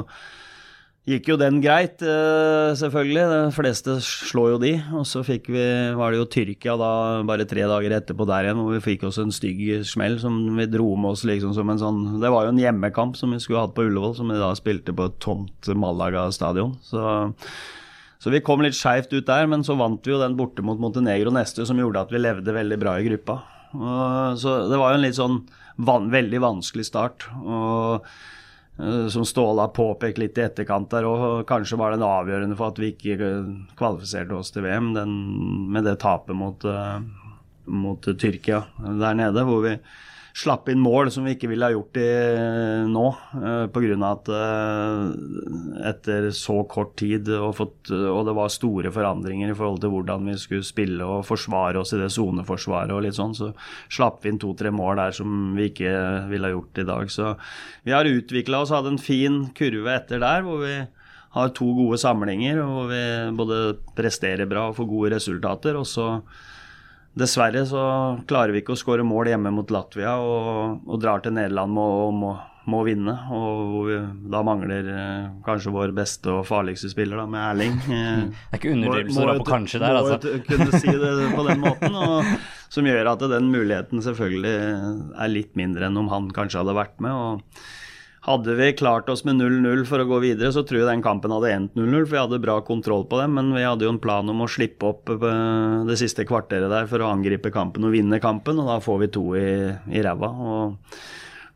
gikk 1.06 1.30
jo 1.30 1.36
den 1.38 1.60
greit, 1.62 2.02
uh, 2.02 2.74
selvfølgelig. 2.78 3.26
De 3.30 3.54
fleste 3.54 4.00
slår 4.06 4.56
jo 4.56 4.62
de. 4.64 4.72
Og 4.98 5.06
så 5.10 5.22
fikk 5.26 5.52
vi, 5.54 5.66
var 5.98 6.10
det 6.10 6.22
jo 6.24 6.30
Tyrkia 6.34 6.74
da 6.82 6.92
bare 7.28 7.46
tre 7.50 7.68
dager 7.70 7.94
etterpå 8.00 8.26
der 8.30 8.48
igjen, 8.48 8.64
hvor 8.64 8.74
vi 8.80 8.86
fikk 8.86 9.06
oss 9.12 9.20
en 9.22 9.34
stygg 9.36 9.62
smell 9.92 10.18
som 10.24 10.40
vi 10.58 10.66
dro 10.70 10.88
med 10.96 11.14
oss 11.14 11.26
liksom 11.30 11.54
som 11.58 11.70
en 11.70 11.82
sånn 11.82 12.02
Det 12.24 12.34
var 12.34 12.48
jo 12.48 12.56
en 12.56 12.64
hjemmekamp 12.64 13.14
som 13.20 13.34
vi 13.34 13.42
skulle 13.46 13.62
hatt 13.62 13.78
på 13.78 13.86
Ullevål, 13.92 14.18
som 14.18 14.34
vi 14.34 14.42
da 14.42 14.50
spilte 14.58 14.98
på 14.98 15.06
et 15.12 15.22
tomt 15.22 15.70
Malaga-stadion. 15.86 16.74
Så 16.82 17.06
så 18.22 18.30
vi 18.30 18.44
kom 18.46 18.62
litt 18.62 18.78
skeivt 18.78 19.14
ut 19.16 19.26
der, 19.26 19.48
men 19.50 19.64
så 19.66 19.74
vant 19.80 20.06
vi 20.06 20.14
jo 20.14 20.20
den 20.22 20.38
borte 20.38 20.62
mot 20.62 20.78
Montenegro 20.78 21.34
neste, 21.34 21.66
som 21.66 21.80
gjorde 21.82 22.04
at 22.04 22.12
vi 22.14 22.22
levde 22.22 22.54
veldig 22.54 22.78
bra 22.78 23.00
i 23.00 23.08
gruppa. 23.08 23.40
Så 24.38 24.54
det 24.70 24.78
var 24.78 24.92
jo 24.92 25.00
en 25.00 25.06
litt 25.08 25.18
sånn 25.18 25.40
van, 25.82 26.10
veldig 26.12 26.42
vanskelig 26.44 26.86
start. 26.86 27.26
Og 27.42 28.06
uh, 28.78 29.08
som 29.10 29.26
Ståle 29.26 29.66
har 29.66 29.74
påpekt 29.74 30.22
litt 30.22 30.38
i 30.38 30.46
etterkant 30.46 30.92
der, 30.94 31.08
og 31.08 31.48
kanskje 31.50 31.80
var 31.82 31.96
den 31.96 32.06
avgjørende 32.06 32.60
for 32.60 32.76
at 32.76 32.82
vi 32.82 32.92
ikke 32.94 33.18
kvalifiserte 33.80 34.38
oss 34.38 34.54
til 34.54 34.68
VM, 34.68 34.94
den, 34.98 35.18
med 35.74 35.88
det 35.90 35.98
tapet 36.04 36.38
mot, 36.38 36.66
uh, 36.68 37.00
mot 37.66 38.06
Tyrkia 38.06 38.66
der 38.78 39.18
nede, 39.18 39.48
hvor 39.48 39.66
vi 39.66 39.78
slapp 40.38 40.70
inn 40.72 40.80
mål 40.82 41.12
som 41.12 41.26
vi 41.28 41.36
ikke 41.36 41.50
ville 41.52 41.68
ha 41.68 41.74
gjort 41.74 42.00
i 42.00 42.08
nå. 42.92 43.06
Uh, 43.36 43.66
Pga. 43.74 43.98
at 44.08 44.32
uh, 44.32 45.12
etter 45.90 46.30
så 46.36 46.62
kort 46.70 46.96
tid 47.02 47.30
og, 47.36 47.52
fått, 47.58 47.92
og, 47.92 48.22
det 48.28 48.36
var 48.38 48.54
store 48.54 48.94
forandringer 48.94 49.52
i 49.52 49.58
forhold 49.58 49.82
til 49.84 49.94
hvordan 49.96 50.30
vi 50.32 50.38
skulle 50.40 50.68
spille 50.68 51.08
og 51.08 51.26
forsvare 51.28 51.82
oss 51.82 51.94
i 51.96 52.02
det 52.02 52.12
soneforsvaret 52.14 52.96
og 52.96 53.04
litt 53.06 53.18
sånn, 53.18 53.36
så 53.38 53.52
slapp 53.92 54.22
vi 54.24 54.32
inn 54.32 54.42
to-tre 54.42 54.72
mål 54.74 55.02
der 55.02 55.18
som 55.18 55.52
vi 55.58 55.70
ikke 55.72 55.92
ville 56.32 56.48
ha 56.48 56.56
gjort 56.56 56.82
i 56.82 56.88
dag. 56.88 57.12
Så 57.12 57.36
vi 57.88 57.96
har 57.96 58.08
utvikla 58.08 58.64
oss, 58.64 58.74
hadde 58.74 58.96
en 58.96 59.02
fin 59.02 59.44
kurve 59.58 59.96
etter 59.98 60.22
der 60.24 60.46
hvor 60.46 60.64
vi 60.64 60.76
har 61.32 61.52
to 61.56 61.68
gode 61.78 62.00
samlinger 62.02 62.60
og 62.64 62.90
vi 62.92 63.04
både 63.38 63.60
presterer 63.96 64.50
bra 64.52 64.68
og 64.70 64.78
får 64.80 64.90
gode 64.90 65.14
resultater. 65.16 65.78
og 65.80 65.88
så 65.88 66.08
Dessverre 67.18 67.66
så 67.68 67.82
klarer 68.28 68.54
vi 68.56 68.62
ikke 68.62 68.76
å 68.76 68.80
skåre 68.80 69.04
mål 69.04 69.34
hjemme 69.34 69.52
mot 69.52 69.72
Latvia 69.74 70.16
og, 70.24 70.86
og 70.88 71.02
drar 71.04 71.24
til 71.24 71.36
Nederland 71.36 71.76
og 71.82 72.14
må, 72.16 72.30
må, 72.72 72.80
vinne. 72.88 73.18
Og 73.36 73.90
vi 73.90 73.98
da 74.32 74.40
mangler 74.48 74.88
eh, 74.94 75.26
kanskje 75.44 75.74
vår 75.76 75.92
beste 75.98 76.32
og 76.32 76.48
farligste 76.48 76.92
spiller, 76.94 77.20
da, 77.20 77.28
med 77.28 77.44
Erling. 77.50 77.76
Eh, 77.84 78.24
det 78.32 78.56
er 78.56 78.62
ikke 78.62 78.74
underdrivelse 78.78 79.28
å 79.28 79.38
på 79.42 79.50
kanskje 79.50 79.84
der, 79.84 80.00
altså. 80.00 80.18
Må 80.24 80.48
kunne 80.48 80.80
si 80.80 80.96
det 81.04 81.14
på 81.36 81.46
den 81.50 81.64
måten. 81.66 82.00
Og, 82.00 82.34
som 82.72 82.88
gjør 82.88 83.12
at 83.12 83.28
den 83.34 83.52
muligheten 83.52 84.04
selvfølgelig 84.06 84.56
er 85.12 85.32
litt 85.36 85.58
mindre 85.60 85.90
enn 85.90 86.00
om 86.00 86.08
han 86.14 86.32
kanskje 86.32 86.64
hadde 86.64 86.80
vært 86.80 87.02
med. 87.04 87.12
og 87.12 87.90
hadde 88.22 88.56
vi 88.56 88.74
klart 88.78 89.10
oss 89.10 89.24
med 89.26 89.40
0-0 89.42 89.82
for 89.90 90.04
å 90.04 90.06
gå 90.10 90.20
videre, 90.22 90.52
så 90.54 90.62
tror 90.66 90.84
jeg 90.84 90.90
den 90.92 91.06
kampen 91.06 91.34
hadde 91.34 91.54
endt 91.56 91.80
0-0, 91.80 92.04
for 92.04 92.14
vi 92.14 92.22
hadde 92.22 92.42
bra 92.44 92.60
kontroll 92.66 93.08
på 93.10 93.18
dem. 93.18 93.34
Men 93.38 93.50
vi 93.56 93.66
hadde 93.66 93.88
jo 93.88 93.94
en 93.96 94.02
plan 94.02 94.30
om 94.30 94.44
å 94.46 94.50
slippe 94.52 94.92
opp 94.92 95.10
eh, 95.16 95.88
det 95.90 95.98
siste 96.02 96.28
kvarteret 96.30 96.70
der 96.70 96.90
for 96.92 97.02
å 97.02 97.10
angripe 97.10 97.54
kampen 97.54 97.88
og 97.88 97.96
vinne 97.96 98.22
kampen, 98.22 98.62
og 98.62 98.70
da 98.70 98.78
får 98.84 99.02
vi 99.02 99.10
to 99.18 99.26
i, 99.40 99.50
i 99.90 100.06
ræva. 100.06 100.30
Og 100.30 100.94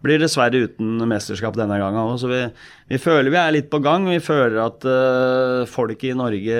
blir 0.05 0.22
dessverre 0.22 0.65
uten 0.65 1.05
mesterskap 1.10 1.55
denne 1.57 1.77
gangen 1.81 2.01
òg, 2.01 2.17
så 2.22 2.29
vi, 2.29 2.41
vi, 2.89 3.01
føler 3.01 3.29
vi 3.34 3.41
er 3.41 3.55
litt 3.60 3.69
på 3.69 3.81
gang. 3.86 4.10
Vi 4.10 4.22
føler 4.24 4.60
at 4.65 4.86
uh, 4.89 5.69
folk 5.69 6.01
i 6.05 6.17
Norge 6.17 6.60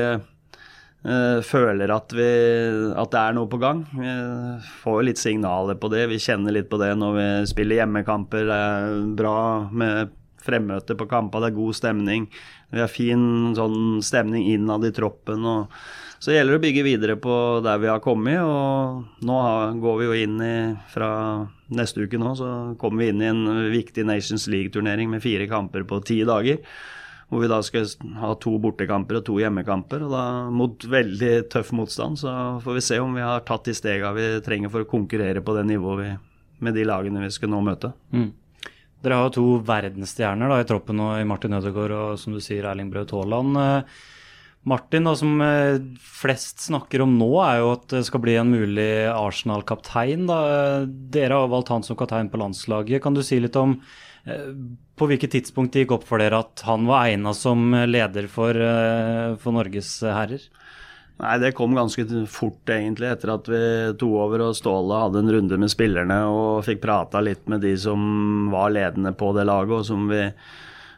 føler 1.46 1.92
at, 1.94 2.14
vi, 2.18 2.28
at, 2.98 3.10
det 3.14 3.20
er 3.22 3.36
noe 3.38 3.50
på 3.52 3.60
gang. 3.62 3.84
Vi 3.94 4.14
får 4.82 5.04
litt 5.06 5.22
signaler 5.22 5.78
på 5.78 5.92
det. 5.94 6.08
Vi 6.10 6.22
kjenner 6.22 6.56
litt 6.56 6.70
på 6.72 6.80
det 6.82 6.92
når 6.98 7.18
vi 7.20 7.26
spiller 7.52 7.84
hjemmekamper. 7.84 8.48
Det 8.50 8.62
er 8.70 9.02
bra 9.20 9.36
med 9.70 10.16
fremmøte 10.46 10.98
på 10.98 11.08
kamper, 11.10 11.42
det 11.42 11.52
er 11.52 11.60
god 11.60 11.78
stemning. 11.78 12.28
Vi 12.74 12.82
har 12.82 12.92
fin 12.92 13.54
sånn 13.58 14.02
stemning 14.06 14.46
innad 14.52 14.86
i 14.88 14.94
troppen. 14.96 15.46
Og, 15.46 15.72
så 16.20 16.34
det 16.34 16.58
å 16.58 16.62
bygge 16.62 16.86
videre 16.86 17.18
på 17.22 17.36
der 17.66 17.80
vi 17.82 17.92
har 17.92 18.04
kommet. 18.04 18.42
Og 18.42 19.26
nå 19.26 19.40
har, 19.46 19.78
går 19.82 20.02
vi 20.02 20.10
jo 20.10 20.20
inn 20.26 20.42
i 20.42 20.56
Fra 20.94 21.10
neste 21.76 22.06
uke 22.06 22.20
nå 22.22 22.36
så 22.38 22.50
kommer 22.82 23.04
vi 23.04 23.10
inn 23.14 23.24
i 23.24 23.32
en 23.32 23.46
viktig 23.74 24.06
Nations 24.06 24.48
League-turnering 24.52 25.10
med 25.12 25.24
fire 25.26 25.48
kamper 25.50 25.86
på 25.88 26.02
ti 26.06 26.22
dager. 26.28 26.62
Hvor 27.29 27.41
vi 27.41 27.50
da 27.50 27.58
skal 27.65 27.88
ha 28.22 28.32
to 28.38 28.53
bortekamper 28.62 29.20
og 29.20 29.25
to 29.25 29.39
hjemmekamper. 29.41 30.05
og 30.05 30.13
da 30.13 30.24
Mot 30.53 30.86
veldig 30.86 31.50
tøff 31.50 31.72
motstand. 31.74 32.20
Så 32.22 32.32
får 32.63 32.77
vi 32.77 32.86
se 32.86 33.00
om 33.01 33.17
vi 33.17 33.25
har 33.25 33.46
tatt 33.48 33.65
de 33.65 33.74
stegene 33.74 34.13
vi 34.17 34.27
trenger 34.46 34.74
for 34.74 34.86
å 34.86 34.89
konkurrere 34.89 35.41
på 35.41 35.55
det 35.58 35.65
nivået 35.72 36.01
vi, 36.03 36.10
med 36.65 36.77
de 36.77 36.86
lagene 36.86 37.24
vi 37.25 37.32
skal 37.34 37.51
nå 37.51 37.63
møte. 37.65 37.91
Mm. 38.13 38.29
Dere 39.05 39.22
har 39.22 39.34
to 39.34 39.58
verdensstjerner 39.65 40.50
da, 40.50 40.62
i 40.62 40.70
troppen 40.70 40.98
nå, 40.98 41.12
i 41.20 41.25
Martin 41.27 41.58
Ødegaard 41.58 41.94
og 41.94 42.20
som 42.22 42.34
du 42.34 42.41
sier, 42.41 42.65
Erling 42.70 42.94
Braut 42.94 43.13
Haaland. 43.13 43.58
Eh, 43.62 44.00
Martin, 44.65 45.05
da, 45.05 45.13
som 45.17 45.41
eh, 45.46 45.82
flest 46.01 46.63
snakker 46.70 47.03
om 47.05 47.17
nå, 47.17 47.29
er 47.41 47.60
jo 47.62 47.74
at 47.74 47.86
det 47.94 48.05
skal 48.08 48.22
bli 48.22 48.38
en 48.38 48.53
mulig 48.53 48.89
Arsenal-kaptein. 49.12 50.25
Dere 51.13 51.41
har 51.41 51.53
valgt 51.53 51.74
han 51.74 51.86
som 51.86 51.98
kaptein 51.98 52.29
på 52.34 52.41
landslaget. 52.41 53.01
Kan 53.03 53.17
du 53.17 53.25
si 53.25 53.41
litt 53.41 53.58
om 53.62 53.77
Eh, 53.77 54.15
på 54.25 55.08
hvilket 55.10 55.36
tidspunkt 55.36 55.75
gikk 55.77 55.94
opp 55.98 56.05
for 56.08 56.22
dere 56.22 56.41
at 56.41 56.63
han 56.65 56.88
var 56.89 57.12
egna 57.12 57.34
som 57.38 57.70
leder 57.86 58.29
for, 58.32 58.58
eh, 58.58 59.36
for, 59.41 59.53
Norges 59.53 60.00
herrer? 60.01 60.41
Nei, 61.20 61.38
Det 61.39 61.53
kom 61.55 61.75
ganske 61.75 62.03
fort, 62.27 62.65
egentlig, 62.67 63.12
etter 63.12 63.36
at 63.36 63.48
vi 63.48 63.62
tok 63.96 64.15
over 64.25 64.50
og 64.50 64.55
Ståle 64.55 65.00
hadde 65.05 65.22
en 65.22 65.32
runde 65.32 65.58
med 65.58 65.72
spillerne 65.72 66.25
og 66.27 66.65
fikk 66.65 66.82
prata 66.82 67.22
litt 67.22 67.48
med 67.48 67.62
de 67.62 67.75
som 67.77 68.50
var 68.51 68.74
ledende 68.74 69.13
på 69.15 69.32
det 69.38 69.46
laget, 69.46 69.79
og 69.79 69.86
som 69.86 70.10
vi, 70.10 70.25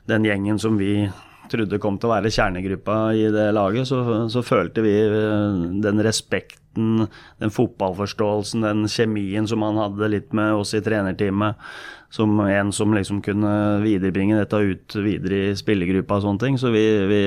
den 0.07 0.25
gjengen 0.25 0.57
som 0.57 0.77
vi 0.77 1.09
trodde 1.51 1.79
kom 1.79 1.99
til 1.99 2.09
å 2.09 2.15
være 2.15 2.31
kjernegruppa 2.33 2.95
i 3.15 3.27
det 3.31 3.51
laget, 3.55 3.87
så, 3.87 4.27
så 4.31 4.41
følte 4.43 4.81
vi 4.81 4.95
eh, 5.05 5.61
den 5.83 6.01
respekten, 6.03 7.05
den 7.39 7.53
fotballforståelsen, 7.53 8.65
den 8.65 8.87
kjemien 8.89 9.47
som 9.47 9.61
han 9.65 9.77
hadde 9.77 10.11
litt 10.15 10.33
med 10.33 10.57
oss 10.57 10.73
i 10.77 10.81
trenerteamet 10.83 11.55
som 12.09 12.39
en 12.39 12.71
som 12.71 12.93
liksom 12.95 13.21
kunne 13.21 13.51
viderebringe 13.83 14.39
dette 14.39 14.57
ut 14.63 14.95
videre 14.95 15.51
i 15.51 15.55
spillergruppa 15.59 16.17
og 16.17 16.25
sånne 16.25 16.43
ting. 16.43 16.57
Så 16.59 16.71
vi, 16.73 16.83
vi, 17.09 17.21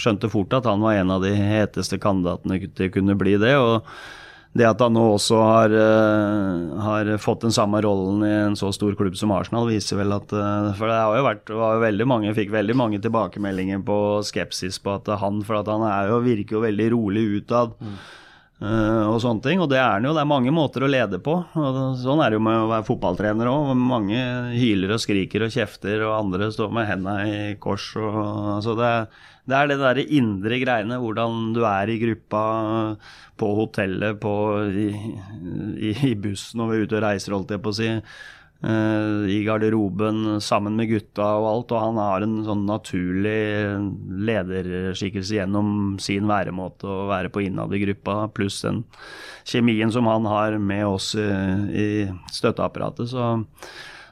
skjønte 0.00 0.32
fort 0.32 0.54
at 0.56 0.68
han 0.68 0.82
var 0.84 0.98
en 0.98 1.12
av 1.14 1.24
de 1.24 1.34
heteste 1.36 2.00
kandidatene 2.00 2.62
til 2.66 2.88
å 2.88 2.94
kunne 2.94 3.18
bli 3.20 3.36
det. 3.40 3.56
og 3.60 3.82
det 4.54 4.66
at 4.68 4.82
han 4.84 4.94
nå 4.94 5.02
også 5.16 5.38
har, 5.42 5.72
uh, 5.74 6.74
har, 6.84 7.08
fått 7.18 7.42
den 7.42 7.54
samme 7.54 7.80
rollen 7.82 8.22
i 8.22 8.30
en 8.44 8.56
så 8.58 8.68
stor 8.74 8.94
klubb 8.94 9.16
som 9.18 9.32
Arsenal, 9.34 9.66
viser 9.66 9.98
vel 9.98 10.14
at 10.14 10.30
uh, 10.30 10.70
For 10.78 10.86
det 10.86 10.98
har 11.00 11.16
jo 11.18 11.24
vært 11.26 11.50
var 11.58 11.74
jo 11.74 11.82
veldig 11.82 12.06
mange, 12.06 12.34
fikk 12.36 12.52
veldig 12.54 12.76
mange 12.78 13.00
tilbakemeldinger 13.02 13.82
på 13.82 13.96
skepsis 14.22 14.78
på 14.78 14.94
at 14.94 15.10
han 15.18 15.42
For 15.42 15.58
at 15.58 15.72
han 15.72 15.82
jo, 16.06 16.20
virker 16.22 16.60
jo 16.60 16.62
veldig 16.68 16.86
rolig 16.94 17.24
utad. 17.40 17.74
Mm. 17.82 17.98
Uh, 18.64 19.10
og 19.10 19.18
sånne 19.20 19.44
ting. 19.44 19.60
Og 19.60 19.68
det 19.68 19.78
er 19.82 20.00
det 20.00 20.08
jo. 20.08 20.14
Det 20.16 20.22
er 20.22 20.30
mange 20.30 20.52
måter 20.54 20.86
å 20.86 20.88
lede 20.88 21.20
på. 21.22 21.36
Og 21.60 21.80
sånn 22.00 22.22
er 22.24 22.32
det 22.32 22.38
jo 22.38 22.44
med 22.46 22.62
å 22.62 22.70
være 22.70 22.86
fotballtrener 22.88 23.50
òg. 23.50 23.74
Mange 23.76 24.20
hyler 24.54 24.94
og 24.96 25.02
skriker 25.02 25.44
og 25.44 25.52
kjefter, 25.52 26.06
og 26.06 26.16
andre 26.16 26.48
står 26.54 26.72
med 26.72 26.88
hendene 26.88 27.26
i 27.28 27.58
kors. 27.60 27.90
Og, 28.00 28.16
altså 28.56 28.76
det, 28.78 28.92
det, 29.44 29.58
er 29.58 29.70
det 29.70 29.80
derre 29.82 30.06
indre 30.20 30.60
greiene. 30.62 31.00
Hvordan 31.02 31.52
du 31.56 31.60
er 31.68 31.92
i 31.92 31.98
gruppa, 32.00 32.44
på 33.40 33.50
hotellet, 33.58 34.16
på, 34.22 34.34
i, 34.70 34.88
i, 35.90 35.92
i 36.12 36.14
bussen 36.14 36.64
er 36.64 36.86
ute 36.86 37.00
og 37.00 37.04
reiser, 37.04 37.36
holdt 37.36 37.52
jeg 37.56 37.64
på 37.64 37.74
å 37.74 37.78
si. 37.82 37.90
Uh, 38.64 39.28
i 39.28 39.42
garderoben 39.44 40.40
sammen 40.40 40.76
med 40.78 40.88
gutta 40.88 41.26
og 41.36 41.48
alt. 41.50 41.72
Og 41.74 41.82
han 41.82 41.98
har 42.00 42.24
en 42.24 42.38
sånn 42.46 42.62
naturlig 42.64 43.40
lederskikkelse 44.24 45.36
gjennom 45.36 45.98
sin 46.00 46.24
væremåte 46.30 46.88
å 46.88 47.02
være 47.10 47.32
på 47.34 47.42
innad 47.44 47.74
i 47.76 47.82
gruppa, 47.82 48.22
pluss 48.32 48.62
den 48.64 48.84
kjemien 49.44 49.92
som 49.92 50.08
han 50.08 50.24
har 50.30 50.56
med 50.56 50.86
oss 50.88 51.10
i, 51.18 51.26
i 51.76 51.88
støtteapparatet. 52.32 53.12
Så, 53.12 53.26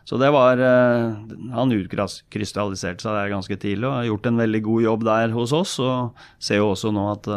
så, 0.05 0.21
det 0.21 0.29
var 0.35 0.61
uh, 0.61 1.17
Han 1.57 1.73
utkrystalliserte 1.79 3.01
seg 3.01 3.17
der 3.17 3.33
ganske 3.33 3.57
tidlig 3.57 3.89
og 3.89 3.97
har 4.03 4.11
gjort 4.11 4.29
en 4.29 4.45
veldig 4.45 4.63
god 4.69 4.89
jobb 4.91 5.09
der 5.09 5.37
hos 5.39 5.57
oss. 5.57 5.79
Og 5.81 6.29
ser 6.37 6.61
jo 6.61 6.75
også 6.75 6.93
nå 6.93 7.09
at 7.15 7.33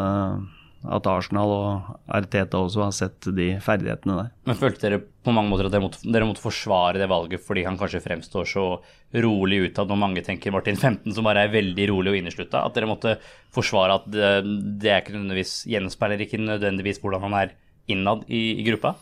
at 0.94 1.08
Arsenal 1.10 1.52
og 1.52 1.90
Arteta 2.18 2.60
også 2.62 2.84
har 2.84 2.94
sett 2.96 3.28
de 3.36 3.48
ferdighetene 3.64 4.18
der. 4.20 4.30
Men 4.48 4.60
følte 4.60 4.86
dere 4.86 5.00
på 5.26 5.34
mange 5.34 5.52
måter 5.52 5.70
at 5.70 5.74
dere 5.74 5.86
måtte, 5.86 6.02
dere 6.04 6.28
måtte 6.30 6.44
forsvare 6.44 7.02
det 7.02 7.10
valget 7.10 7.44
fordi 7.46 7.66
han 7.66 7.80
kanskje 7.80 8.04
fremstår 8.04 8.50
så 8.50 8.66
rolig 9.26 9.62
utad 9.70 9.90
når 9.90 10.02
mange 10.02 10.26
tenker 10.26 10.54
Martin 10.54 10.78
15, 10.78 11.16
som 11.16 11.28
bare 11.28 11.46
er 11.46 11.56
veldig 11.56 11.90
rolig 11.92 12.14
og 12.14 12.20
inneslutta? 12.20 12.66
At 12.66 12.78
dere 12.78 12.90
måtte 12.92 13.18
forsvare 13.56 14.00
at 14.00 14.08
det, 14.12 14.32
det 14.82 14.92
er 14.92 15.04
ikke 15.04 15.18
nødvendigvis 15.18 15.58
gjenspeiler 15.74 16.26
ikke 16.26 16.42
nødvendigvis 16.44 17.02
hvordan 17.04 17.28
han 17.28 17.40
er 17.42 17.56
innad 17.92 18.26
i, 18.28 18.48
i 18.60 18.66
gruppa? 18.70 18.96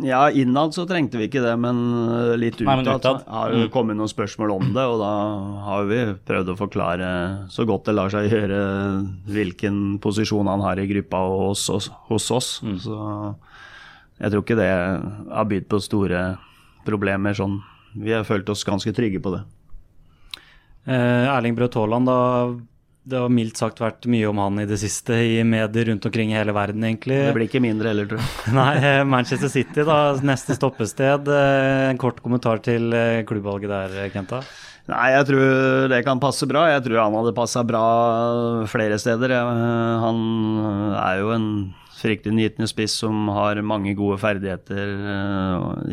Ja, 0.00 0.30
innad 0.30 0.72
så 0.72 0.86
trengte 0.88 1.18
vi 1.20 1.26
ikke 1.28 1.42
det, 1.44 1.52
men 1.60 1.80
eh, 2.08 2.32
litt 2.40 2.60
utad, 2.62 2.86
utad. 2.86 3.24
har 3.28 3.52
det 3.52 3.66
mm. 3.66 3.72
kommet 3.74 3.98
noen 3.98 4.10
spørsmål 4.10 4.54
om 4.54 4.70
det. 4.72 4.84
Og 4.88 5.00
da 5.02 5.12
har 5.66 5.88
vi 5.90 6.00
prøvd 6.28 6.52
å 6.54 6.58
forklare 6.58 7.08
så 7.52 7.66
godt 7.68 7.90
det 7.90 7.96
lar 7.98 8.12
seg 8.12 8.30
gjøre 8.32 8.62
hvilken 9.28 9.98
posisjon 10.02 10.48
han 10.48 10.64
har 10.64 10.80
i 10.80 10.88
gruppa 10.88 11.20
og 11.28 11.42
hos, 11.50 11.66
hos, 11.72 11.90
hos 12.08 12.30
oss. 12.32 12.52
Mm. 12.64 12.78
Så 12.80 12.98
jeg 14.22 14.32
tror 14.32 14.44
ikke 14.46 14.60
det 14.62 14.70
har 14.72 15.50
bydd 15.50 15.68
på 15.68 15.82
store 15.82 16.24
problemer 16.86 17.36
sånn. 17.36 17.60
Vi 17.92 18.14
har 18.14 18.24
følt 18.24 18.48
oss 18.48 18.64
ganske 18.64 18.94
trygge 18.96 19.20
på 19.22 19.34
det. 19.36 19.42
Eh, 20.88 21.28
Erling 21.30 21.58
Braut 21.58 21.76
Haaland, 21.78 22.08
da 22.08 22.18
det 23.02 23.18
har 23.18 23.32
mildt 23.34 23.58
sagt 23.58 23.80
vært 23.82 24.06
mye 24.10 24.28
om 24.30 24.38
han 24.38 24.60
i 24.62 24.66
det 24.68 24.78
siste 24.78 25.16
i 25.26 25.40
medier 25.46 25.88
rundt 25.90 26.04
omkring 26.06 26.30
i 26.30 26.36
hele 26.38 26.54
verden, 26.54 26.84
egentlig. 26.86 27.18
Det 27.26 27.34
blir 27.34 27.48
ikke 27.48 27.62
mindre 27.62 27.90
heller, 27.90 28.06
tror 28.06 28.22
jeg. 28.22 28.52
Nei, 28.60 28.74
eh, 28.78 29.02
Manchester 29.08 29.50
City, 29.50 29.82
da. 29.88 29.96
Neste 30.22 30.54
stoppested. 30.54 31.26
Eh, 31.26 31.88
en 31.88 31.98
kort 31.98 32.20
kommentar 32.22 32.62
til 32.62 32.94
eh, 32.94 33.24
klubbvalget 33.26 33.72
der, 33.72 33.96
Kenta? 34.14 34.42
Nei, 34.90 35.08
jeg 35.16 35.26
tror 35.32 35.90
det 35.90 35.98
kan 36.06 36.22
passe 36.22 36.46
bra. 36.50 36.68
Jeg 36.70 36.84
tror 36.86 37.00
han 37.02 37.18
hadde 37.18 37.34
passa 37.34 37.64
bra 37.66 37.82
flere 38.70 38.98
steder. 39.02 39.34
Han 40.02 40.22
er 40.98 41.20
jo 41.22 41.34
en 41.34 41.50
fryktelig 42.02 42.34
nytende 42.34 42.66
spiss 42.70 42.96
som 43.02 43.28
har 43.30 43.60
mange 43.66 43.94
gode 43.98 44.18
ferdigheter. 44.22 44.90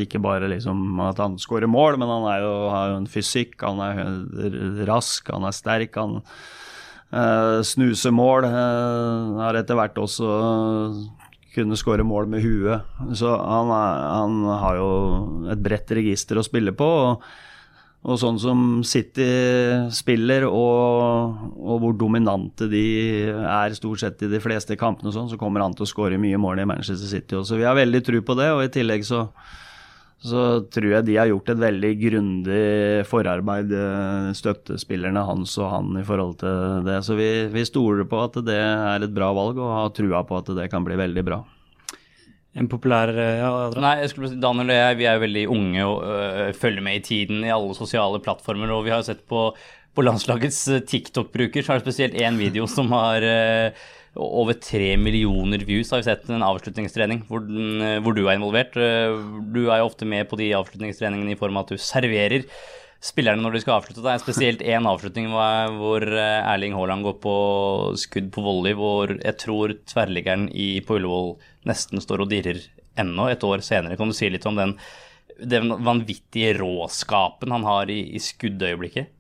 Ikke 0.02 0.22
bare 0.22 0.50
liksom 0.50 1.02
at 1.06 1.22
han 1.22 1.38
skårer 1.42 1.70
mål, 1.70 2.00
men 2.02 2.10
han 2.10 2.26
jo, 2.42 2.56
har 2.74 2.96
jo 2.96 3.02
en 3.04 3.12
fysikk. 3.14 3.60
Han 3.62 3.82
er 3.86 4.90
rask, 4.90 5.30
han 5.38 5.46
er 5.46 5.58
sterk. 5.58 6.02
han 6.02 6.24
Uh, 7.10 7.60
snusemål 7.66 8.46
har 8.46 9.58
etter 9.58 9.78
hvert 9.80 9.98
også 9.98 10.30
kunne 11.56 11.78
skåre 11.80 12.06
mål 12.06 12.30
med 12.30 12.44
huet. 12.46 12.90
Så 13.18 13.34
han, 13.34 13.72
er, 13.74 14.02
han 14.14 14.42
har 14.64 14.80
jo 14.80 14.90
et 15.50 15.64
bredt 15.64 15.96
register 15.98 16.38
å 16.38 16.46
spille 16.46 16.76
på. 16.78 16.90
og 17.10 17.30
og 18.00 18.16
sånn 18.16 18.38
som 18.40 18.60
City 18.88 19.26
spiller, 19.92 20.46
og, 20.48 21.34
og, 21.60 21.74
hvor 21.84 21.98
dominante 22.00 22.70
de 22.72 22.84
er 23.28 23.76
stort 23.76 24.00
sett 24.00 24.24
i 24.24 24.30
de 24.32 24.40
fleste 24.40 24.78
kampene, 24.80 25.12
sånn, 25.12 25.28
så 25.28 25.40
kommer 25.40 25.66
han 25.66 25.76
til 25.76 25.84
å 25.84 25.90
skåre 25.90 26.20
mye 26.22 26.40
mål 26.40 26.64
i 26.64 26.68
Manchester 26.70 27.10
City 27.12 27.36
også. 27.36 27.58
Vi 27.60 27.68
har 27.68 27.76
veldig 27.76 28.02
tro 28.08 28.22
på 28.24 28.38
det, 28.40 28.48
og 28.56 28.64
i 28.64 28.72
tillegg 28.72 29.04
så, 29.08 29.26
så 30.20 30.40
tror 30.68 30.90
jeg 30.92 31.06
de 31.08 31.16
har 31.16 31.30
gjort 31.30 31.54
et 31.54 31.62
veldig 31.62 31.92
grundig 32.02 32.64
forarbeid, 33.08 33.72
eh, 33.72 34.32
støttespillerne 34.36 35.24
hans 35.24 35.54
og 35.62 35.70
han, 35.72 35.94
i 36.02 36.04
forhold 36.04 36.36
til 36.42 36.84
det. 36.88 36.98
Så 37.08 37.16
vi, 37.16 37.30
vi 37.54 37.64
stoler 37.68 38.08
på 38.10 38.20
at 38.26 38.42
det 38.44 38.58
er 38.60 39.06
et 39.06 39.16
bra 39.16 39.30
valg, 39.36 39.62
og 39.64 39.72
har 39.78 39.94
trua 39.96 40.26
på 40.28 40.42
at 40.42 40.52
det 40.58 40.68
kan 40.74 40.84
bli 40.84 41.00
veldig 41.00 41.24
bra. 41.24 41.40
En 42.60 42.68
populær 42.68 43.12
ja, 43.14 43.50
Nei, 43.78 44.00
jeg 44.02 44.12
skulle 44.12 44.32
si, 44.32 44.40
Daniel 44.42 44.74
og 44.74 44.80
jeg 44.80 44.98
vi 45.00 45.06
er 45.08 45.16
jo 45.16 45.24
veldig 45.24 45.44
unge 45.54 45.84
og 45.86 46.00
øh, 46.10 46.50
følger 46.58 46.84
med 46.84 46.98
i 46.98 47.04
tiden 47.06 47.46
i 47.46 47.54
alle 47.54 47.78
sosiale 47.78 48.20
plattformer. 48.26 48.74
Og 48.76 48.84
vi 48.90 48.92
har 48.92 49.06
sett 49.08 49.22
på, 49.30 49.46
på 49.96 50.04
landslagets 50.04 50.66
TikTok-bruker, 50.90 51.64
så 51.64 51.78
er 51.78 51.80
det 51.80 51.88
spesielt 51.88 52.20
én 52.20 52.42
video 52.42 52.68
som 52.68 52.92
har 52.92 53.24
øh, 53.24 53.88
over 54.16 54.58
tre 54.58 54.96
millioner 54.98 55.62
views. 55.68 55.92
Har 55.92 56.02
vi 56.02 56.10
sett 56.10 56.30
en 56.32 56.46
avslutningstrening 56.46 57.24
hvor, 57.30 57.44
den, 57.46 57.84
hvor, 58.04 58.16
du 58.18 58.26
er 58.26 58.40
involvert. 58.40 58.74
Du 58.74 59.62
er 59.68 59.82
jo 59.82 59.90
ofte 59.90 60.08
med 60.10 60.30
på 60.30 60.40
de 60.40 60.52
avslutningstreningene 60.58 61.36
i 61.36 61.40
form 61.40 61.60
av 61.60 61.68
at 61.68 61.76
du 61.76 61.84
serverer 61.84 62.48
spillerne 63.00 63.44
når 63.44 63.56
de 63.56 63.62
skal 63.64 63.78
avslutte. 63.78 64.04
Det 64.04 64.12
er 64.12 64.24
spesielt 64.24 64.64
én 64.66 64.88
avslutning 64.90 65.30
hvor 65.32 66.04
Erling 66.04 66.76
Haaland 66.76 67.06
går 67.08 67.20
på 67.24 67.36
skudd 68.00 68.32
på 68.36 68.44
volley, 68.44 68.76
hvor 68.76 69.14
jeg 69.14 69.38
tror 69.40 69.76
tverrliggeren 69.88 70.50
på 70.86 70.98
Ullevål 71.00 71.38
nesten 71.70 72.04
står 72.04 72.26
og 72.26 72.34
dirrer 72.34 72.60
ennå, 73.00 73.30
et 73.32 73.46
år 73.48 73.64
senere. 73.64 73.96
Kan 74.00 74.12
du 74.12 74.18
si 74.18 74.28
litt 74.32 74.48
om 74.50 74.60
den, 74.60 74.76
den 75.40 75.72
vanvittige 75.86 76.58
råskapen 76.60 77.56
han 77.56 77.68
har 77.68 77.92
i, 77.94 78.02
i 78.18 78.20
skuddøyeblikket? 78.24 79.14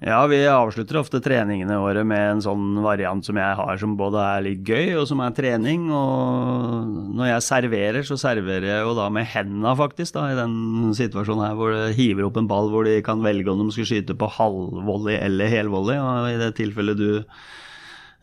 Ja, 0.00 0.22
vi 0.24 0.38
avslutter 0.48 0.96
ofte 0.96 1.18
treningene 1.20 1.76
våre 1.76 2.00
med 2.08 2.22
en 2.24 2.38
sånn 2.40 2.78
variant 2.80 3.26
som 3.26 3.36
jeg 3.36 3.56
har, 3.58 3.74
som 3.76 3.98
både 4.00 4.22
er 4.24 4.44
litt 4.46 4.62
gøy 4.64 4.94
og 4.96 5.04
som 5.10 5.20
er 5.20 5.34
trening. 5.36 5.90
Og 5.92 6.86
når 7.18 7.28
jeg 7.34 7.44
serverer, 7.44 8.06
så 8.08 8.16
serverer 8.22 8.64
jeg 8.70 8.86
jo 8.86 8.94
da 8.96 9.10
med 9.12 9.28
hendene, 9.28 9.74
faktisk, 9.76 10.16
da, 10.16 10.30
i 10.32 10.38
den 10.38 10.94
situasjonen 10.96 11.44
her 11.44 11.58
hvor 11.58 11.76
det 11.76 11.98
hiver 11.98 12.30
opp 12.30 12.40
en 12.40 12.48
ball 12.48 12.72
hvor 12.72 12.88
de 12.88 12.96
kan 13.04 13.20
velge 13.20 13.52
om 13.52 13.60
de 13.60 13.68
skal 13.76 13.90
skyte 13.90 14.16
på 14.16 14.30
halvvolley 14.38 15.18
eller 15.20 15.52
helvolley. 15.52 16.00
Og 16.00 16.30
i 16.32 16.40
det 16.40 16.54
tilfellet 16.56 16.96
du 16.96 17.10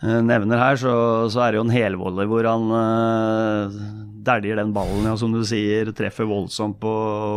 nevner 0.01 0.59
her, 0.61 0.77
så, 0.77 0.91
så, 1.33 1.41
er 1.41 1.53
det 1.53 1.57
jo 1.57 1.65
en 1.65 1.73
helvolley 1.73 2.27
hvor 2.29 2.45
han 2.45 2.67
uh, 2.69 3.77
dæljer 4.27 4.59
den 4.59 4.73
ballen, 4.75 5.05
ja, 5.07 5.15
som 5.17 5.31
du 5.33 5.39
sier, 5.47 5.89
treffer 5.95 6.27
voldsomt 6.29 6.77
på 6.81 6.91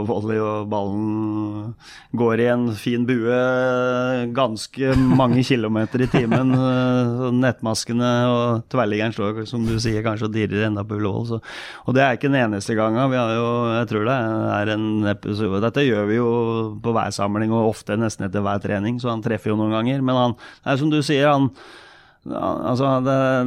volley, 0.09 0.37
og 0.43 0.69
ballen 0.69 1.73
går 2.21 2.43
i 2.43 2.49
en 2.52 2.67
fin 2.76 3.07
bue 3.09 3.38
ganske 4.37 4.93
mange 5.21 5.45
kilometer 5.47 6.05
i 6.05 6.11
timen. 6.12 6.52
Uh, 6.52 7.31
nettmaskene 7.33 8.11
og 8.29 8.69
tverrliggeren 8.73 9.17
står, 9.17 9.43
som 9.49 9.64
du 9.64 9.76
sier, 9.81 10.02
kanskje 10.05 10.29
og 10.29 10.37
dirrer 10.37 10.69
enda 10.69 10.85
på 10.85 10.99
Ullevål. 10.99 11.40
Og 11.87 11.97
det 11.97 12.05
er 12.05 12.19
ikke 12.19 12.29
den 12.29 12.43
eneste 12.43 12.76
gangen. 12.76 13.09
Vi 13.12 13.21
har 13.21 13.35
jo, 13.38 13.50
jeg 13.79 13.90
tror 13.93 14.09
det 14.11 14.21
er 14.61 14.73
en 14.76 14.88
episode 15.11 15.62
Dette 15.64 15.87
gjør 15.87 16.09
vi 16.11 16.19
jo 16.21 16.31
på 16.83 16.93
hver 16.97 17.12
samling, 17.14 17.55
og 17.57 17.73
ofte 17.73 17.97
nesten 17.97 18.29
etter 18.29 18.45
hver 18.45 18.61
trening, 18.61 19.00
så 19.00 19.14
han 19.14 19.25
treffer 19.25 19.55
jo 19.55 19.61
noen 19.61 19.79
ganger. 19.79 20.02
Men 20.05 20.26
han, 20.26 20.40
er 20.69 20.81
som 20.81 20.93
du 20.93 21.00
sier, 21.00 21.31
han 21.31 21.52
Altså, 22.29 22.99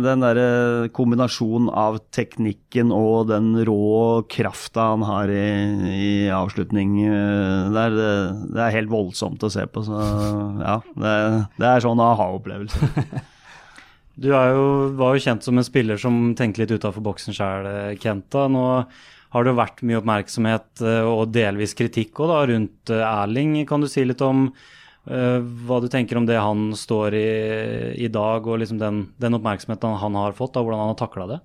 den 0.02 0.24
derre 0.24 0.88
kombinasjonen 0.98 1.68
av 1.78 2.00
teknikken 2.16 2.90
og 2.96 3.30
den 3.30 3.52
rå 3.68 4.24
krafta 4.26 4.88
han 4.96 5.06
har 5.06 5.30
i, 5.30 5.44
i 5.94 6.08
avslutning, 6.34 6.96
eh, 7.06 7.70
det 7.70 7.86
det 7.94 8.58
er, 8.58 8.74
helt 8.74 8.90
voldsomt 8.90 9.46
å 9.46 9.52
se 9.54 9.68
på. 9.70 9.86
Så 9.86 10.02
ja, 10.64 10.80
det, 10.98 11.14
det 11.62 11.70
er 11.70 11.86
sånn 11.86 12.02
aha-opplevelse. 12.02 12.90
Du 14.14 14.28
jo, 14.30 14.66
var 14.94 15.16
jo 15.16 15.22
kjent 15.24 15.42
som 15.42 15.58
en 15.58 15.66
spiller 15.66 15.98
som 15.98 16.36
tenkte 16.38 16.62
litt 16.62 16.74
utafor 16.76 17.02
boksen 17.02 17.34
sjøl, 17.34 17.66
Kenta. 17.98 18.44
Nå 18.46 18.66
har 19.34 19.48
det 19.48 19.56
vært 19.58 19.82
mye 19.82 19.98
oppmerksomhet 19.98 20.84
eh, 20.86 21.02
og 21.02 21.32
delvis 21.34 21.74
kritikk 21.74 22.22
også, 22.22 22.44
rundt 22.52 22.94
eh, 22.94 23.02
Erling. 23.02 23.56
Kan 23.66 23.82
du 23.82 23.90
si 23.90 24.06
litt 24.06 24.22
om 24.22 24.52
Eh, 24.52 24.60
hva 25.04 25.82
du 25.84 25.90
tenker 25.92 26.16
om 26.16 26.26
det 26.28 26.38
han 26.40 26.70
står 26.80 27.16
i 27.20 27.30
i 28.06 28.08
dag, 28.08 28.46
og 28.48 28.62
liksom 28.62 28.78
den, 28.80 29.02
den 29.20 29.36
oppmerksomheten 29.36 29.98
han 30.00 30.16
har 30.16 30.38
fått, 30.38 30.56
og 30.56 30.64
hvordan 30.64 30.80
han 30.80 30.94
har 30.94 31.00
takla 31.02 31.28
det? 31.28 31.40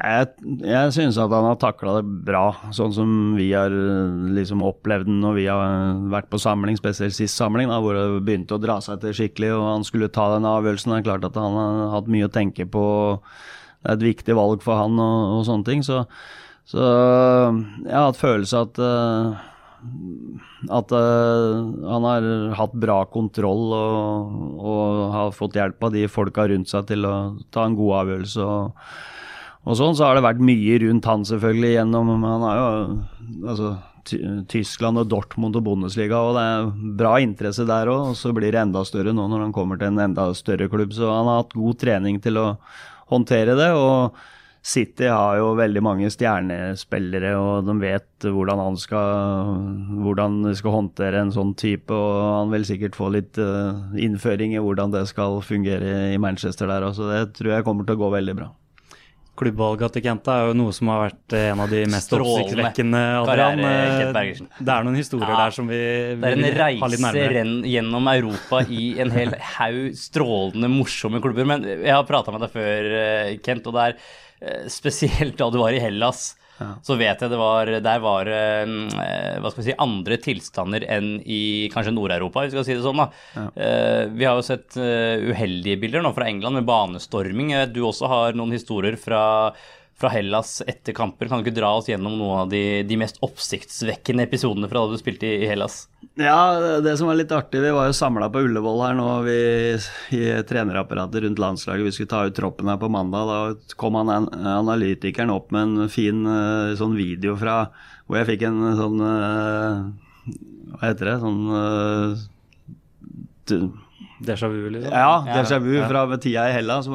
Jeg, 0.00 0.28
jeg 0.64 0.92
synes 0.94 1.18
at 1.20 1.32
han 1.34 1.44
har 1.44 1.56
takla 1.60 1.98
det 1.98 2.20
bra, 2.24 2.44
sånn 2.72 2.92
som 2.94 3.10
vi 3.36 3.50
har 3.52 3.72
liksom 4.32 4.62
opplevd 4.64 5.10
den 5.10 5.18
når 5.20 5.34
vi 5.36 5.46
har 5.50 5.98
vært 6.12 6.30
på 6.32 6.40
samling, 6.40 6.78
spesielt 6.78 7.16
sist 7.16 7.36
samling, 7.36 7.68
da, 7.68 7.80
hvor 7.84 7.98
det 7.98 8.22
begynte 8.24 8.56
å 8.56 8.62
dra 8.62 8.78
seg 8.84 9.02
til 9.02 9.16
skikkelig 9.18 9.50
og 9.58 9.66
han 9.66 9.84
skulle 9.84 10.08
ta 10.12 10.30
den 10.36 10.48
avgjørelsen. 10.48 10.94
Det 10.94 11.02
er 11.02 11.08
klart 11.10 11.26
at 11.28 11.36
han 11.40 11.58
har 11.58 11.92
hatt 11.96 12.08
mye 12.12 12.30
å 12.30 12.32
tenke 12.32 12.64
på. 12.70 12.84
Det 13.82 13.92
er 13.92 13.98
et 13.98 14.06
viktig 14.06 14.38
valg 14.38 14.64
for 14.64 14.80
han 14.80 14.96
og, 15.02 15.34
og 15.34 15.44
sånne 15.50 15.68
ting. 15.68 15.84
Så, 15.84 16.00
så, 16.70 16.86
jeg 17.84 17.92
har 17.92 18.08
hatt 18.08 18.20
følelse 18.20 18.64
at 18.64 18.80
uh, 18.80 19.49
at 20.70 20.92
uh, 20.92 21.60
han 21.88 22.06
har 22.06 22.26
hatt 22.58 22.74
bra 22.76 22.98
kontroll 23.08 23.72
og, 23.72 24.34
og, 24.60 25.04
har 25.14 25.36
fått 25.36 25.56
hjelp 25.56 25.86
av 25.86 25.94
de 25.94 26.06
folka 26.10 26.46
rundt 26.50 26.70
seg 26.70 26.88
til 26.90 27.06
å 27.08 27.14
ta 27.54 27.64
en 27.66 27.76
god 27.78 27.94
avgjørelse. 28.02 28.44
Og, 28.44 28.90
og 29.64 29.78
sånn, 29.78 29.96
så 29.96 30.08
har 30.08 30.18
det 30.18 30.26
vært 30.26 30.42
mye 30.44 30.80
rundt 30.84 31.08
han 31.08 31.24
selvfølgelig 31.28 31.72
gjennom 31.74 32.12
Han 32.24 32.44
har 32.46 32.60
jo 32.60 32.68
altså, 33.52 33.70
Tyskland 34.50 35.00
og 35.00 35.08
Dortmund 35.12 35.56
og 35.58 35.64
Bundesliga, 35.66 36.18
og 36.24 36.36
det 36.36 36.44
er 36.48 36.70
bra 37.00 37.14
interesse 37.22 37.66
der 37.68 37.90
òg. 37.92 38.12
Og 38.12 38.18
så 38.18 38.34
blir 38.36 38.52
det 38.52 38.62
enda 38.62 38.84
større 38.88 39.14
nå 39.16 39.28
når 39.30 39.46
han 39.46 39.56
kommer 39.56 39.80
til 39.80 39.92
en 39.92 40.04
enda 40.08 40.30
større 40.36 40.68
klubb. 40.72 40.94
Så 40.96 41.08
han 41.08 41.28
har 41.28 41.42
hatt 41.42 41.56
god 41.56 41.80
trening 41.80 42.20
til 42.24 42.40
å 42.40 42.50
håndtere 43.12 43.56
det. 43.58 43.72
og 43.76 44.20
City 44.60 45.06
har 45.08 45.38
jo 45.40 45.54
veldig 45.56 45.80
mange 45.80 46.10
stjernespillere, 46.12 47.32
og 47.40 47.64
de 47.64 47.74
vet 47.80 48.26
hvordan 48.28 48.60
han 48.60 48.76
skal 48.76 49.54
hvordan 50.04 50.42
skal 50.56 50.74
håndtere 50.76 51.22
en 51.24 51.32
sånn 51.32 51.54
type. 51.56 51.96
og 51.96 52.20
Han 52.42 52.52
vil 52.52 52.68
sikkert 52.68 52.98
få 52.98 53.08
litt 53.14 53.40
uh, 53.40 53.88
innføring 53.96 54.52
i 54.52 54.60
hvordan 54.60 54.92
det 54.92 55.06
skal 55.08 55.40
fungere 55.44 56.10
i 56.12 56.20
Manchester 56.20 56.68
der 56.68 56.90
Så 56.92 57.08
Det 57.08 57.38
tror 57.40 57.56
jeg 57.56 57.64
kommer 57.64 57.88
til 57.88 57.96
å 57.96 58.04
gå 58.04 58.12
veldig 58.18 58.36
bra. 58.36 58.52
Klubbvalget 59.40 59.94
til 59.96 60.02
Kenta 60.04 60.34
er 60.36 60.50
jo 60.50 60.56
noe 60.58 60.72
som 60.76 60.90
har 60.92 61.06
vært 61.06 61.34
en 61.38 61.60
av 61.64 61.70
de 61.72 61.78
mest 61.88 62.12
oppsiktsvekkende. 62.12 63.02
Eh, 63.24 64.00
det 64.12 64.72
er 64.74 64.84
noen 64.84 64.98
historier 64.98 65.30
ja, 65.32 65.38
der 65.46 65.54
som 65.56 65.70
vi 65.70 65.78
vil 65.80 66.26
ha 66.26 66.34
litt 66.36 67.00
nærmere. 67.00 67.14
Det 67.14 67.22
er 67.24 67.38
en 67.40 67.54
reise 67.56 67.70
gjennom 67.72 68.10
Europa 68.12 68.60
i 68.68 68.90
en 69.00 69.14
hel 69.14 69.32
haug 69.56 69.94
strålende 69.96 70.68
morsomme 70.68 71.24
klubber. 71.24 71.48
Men 71.48 71.64
jeg 71.70 71.94
har 71.94 72.04
prata 72.04 72.34
med 72.34 72.44
deg 72.44 72.52
før, 72.52 72.90
eh, 72.98 73.38
Kent, 73.40 73.70
og 73.70 73.78
det 73.78 73.86
er 73.86 73.96
Eh, 73.96 74.28
spesielt 74.72 75.36
da 75.38 75.50
du 75.52 75.58
var 75.60 75.76
i 75.76 75.82
Hellas. 75.82 76.30
Ja. 76.60 76.74
Så 76.84 76.96
vet 77.00 77.22
jeg 77.24 77.32
det 77.32 77.38
var 77.40 77.70
Der 77.80 78.00
var 78.04 78.28
eh, 78.28 78.68
hva 79.40 79.48
skal 79.48 79.62
vi 79.62 79.66
si, 79.70 79.76
andre 79.80 80.18
tilstander 80.20 80.84
enn 80.92 81.14
i 81.24 81.70
kanskje 81.72 81.94
Nord-Europa, 81.96 82.44
vi 82.44 82.52
skal 82.52 82.66
si 82.68 82.76
det 82.76 82.84
sånn. 82.84 83.00
da. 83.00 83.06
Ja. 83.32 83.46
Eh, 83.64 84.02
vi 84.12 84.28
har 84.28 84.36
jo 84.36 84.44
sett 84.44 84.76
uheldige 84.76 85.80
bilder 85.80 86.04
nå 86.04 86.12
fra 86.16 86.28
England 86.28 86.60
med 86.60 86.68
banestorming. 86.68 87.54
Du 87.72 87.80
også 87.88 88.10
har 88.12 88.36
noen 88.36 88.52
historier 88.56 88.98
fra 89.00 89.22
fra 90.00 90.08
Hellas 90.08 90.62
etter 90.66 90.94
kamper. 90.96 91.28
Kan 91.28 91.38
du 91.40 91.44
ikke 91.44 91.58
dra 91.58 91.74
oss 91.76 91.88
gjennom 91.90 92.14
noen 92.16 92.38
av 92.44 92.48
de, 92.52 92.82
de 92.88 92.96
mest 93.00 93.20
oppsiktsvekkende 93.24 94.24
episodene 94.24 94.68
fra 94.70 94.82
da 94.84 94.94
du 94.94 95.00
spilte 95.00 95.28
i, 95.28 95.42
i, 95.44 95.48
Hellas? 95.50 95.82
Ja, 96.16 96.80
det 96.80 96.96
som 96.96 97.10
var 97.10 97.18
litt 97.18 97.32
artig, 97.36 97.60
vi 97.60 97.72
var 97.76 97.90
jo 97.90 97.96
samla 97.96 98.30
på 98.32 98.42
Ullevål 98.46 98.80
her 98.86 98.96
nå 98.96 99.08
vi, 99.26 99.36
i 100.16 100.22
trenerapparatet 100.48 101.26
rundt 101.26 101.42
landslaget. 101.42 101.84
Vi 101.86 101.92
skulle 101.96 102.12
ta 102.14 102.24
ut 102.28 102.36
troppen 102.36 102.72
her 102.72 102.80
på 102.80 102.88
mandag. 102.92 103.28
Da 103.28 103.76
kom 103.80 104.00
han, 104.00 104.08
analytikeren 104.40 105.34
opp 105.34 105.52
med 105.54 105.62
en 105.68 105.92
fin 105.92 106.24
uh, 106.24 106.72
sånn 106.80 106.96
video 106.98 107.36
fra 107.40 107.66
hvor 108.08 108.22
jeg 108.22 108.32
fikk 108.32 108.48
en 108.48 108.64
sånn 108.74 108.98
uh, 109.04 109.86
Hva 110.72 110.82
heter 110.88 111.12
det? 111.12 111.16
Sånn 111.22 111.40
Déjà 114.20 114.48
vu, 114.48 114.68
liksom? 114.70 114.92
Ja, 114.92 115.24
déjà 115.26 115.58
vu 115.58 115.74
ja. 115.78 115.86
fra 115.88 116.04
tida 116.20 116.48
i 116.50 116.52
Hellas. 116.52 116.88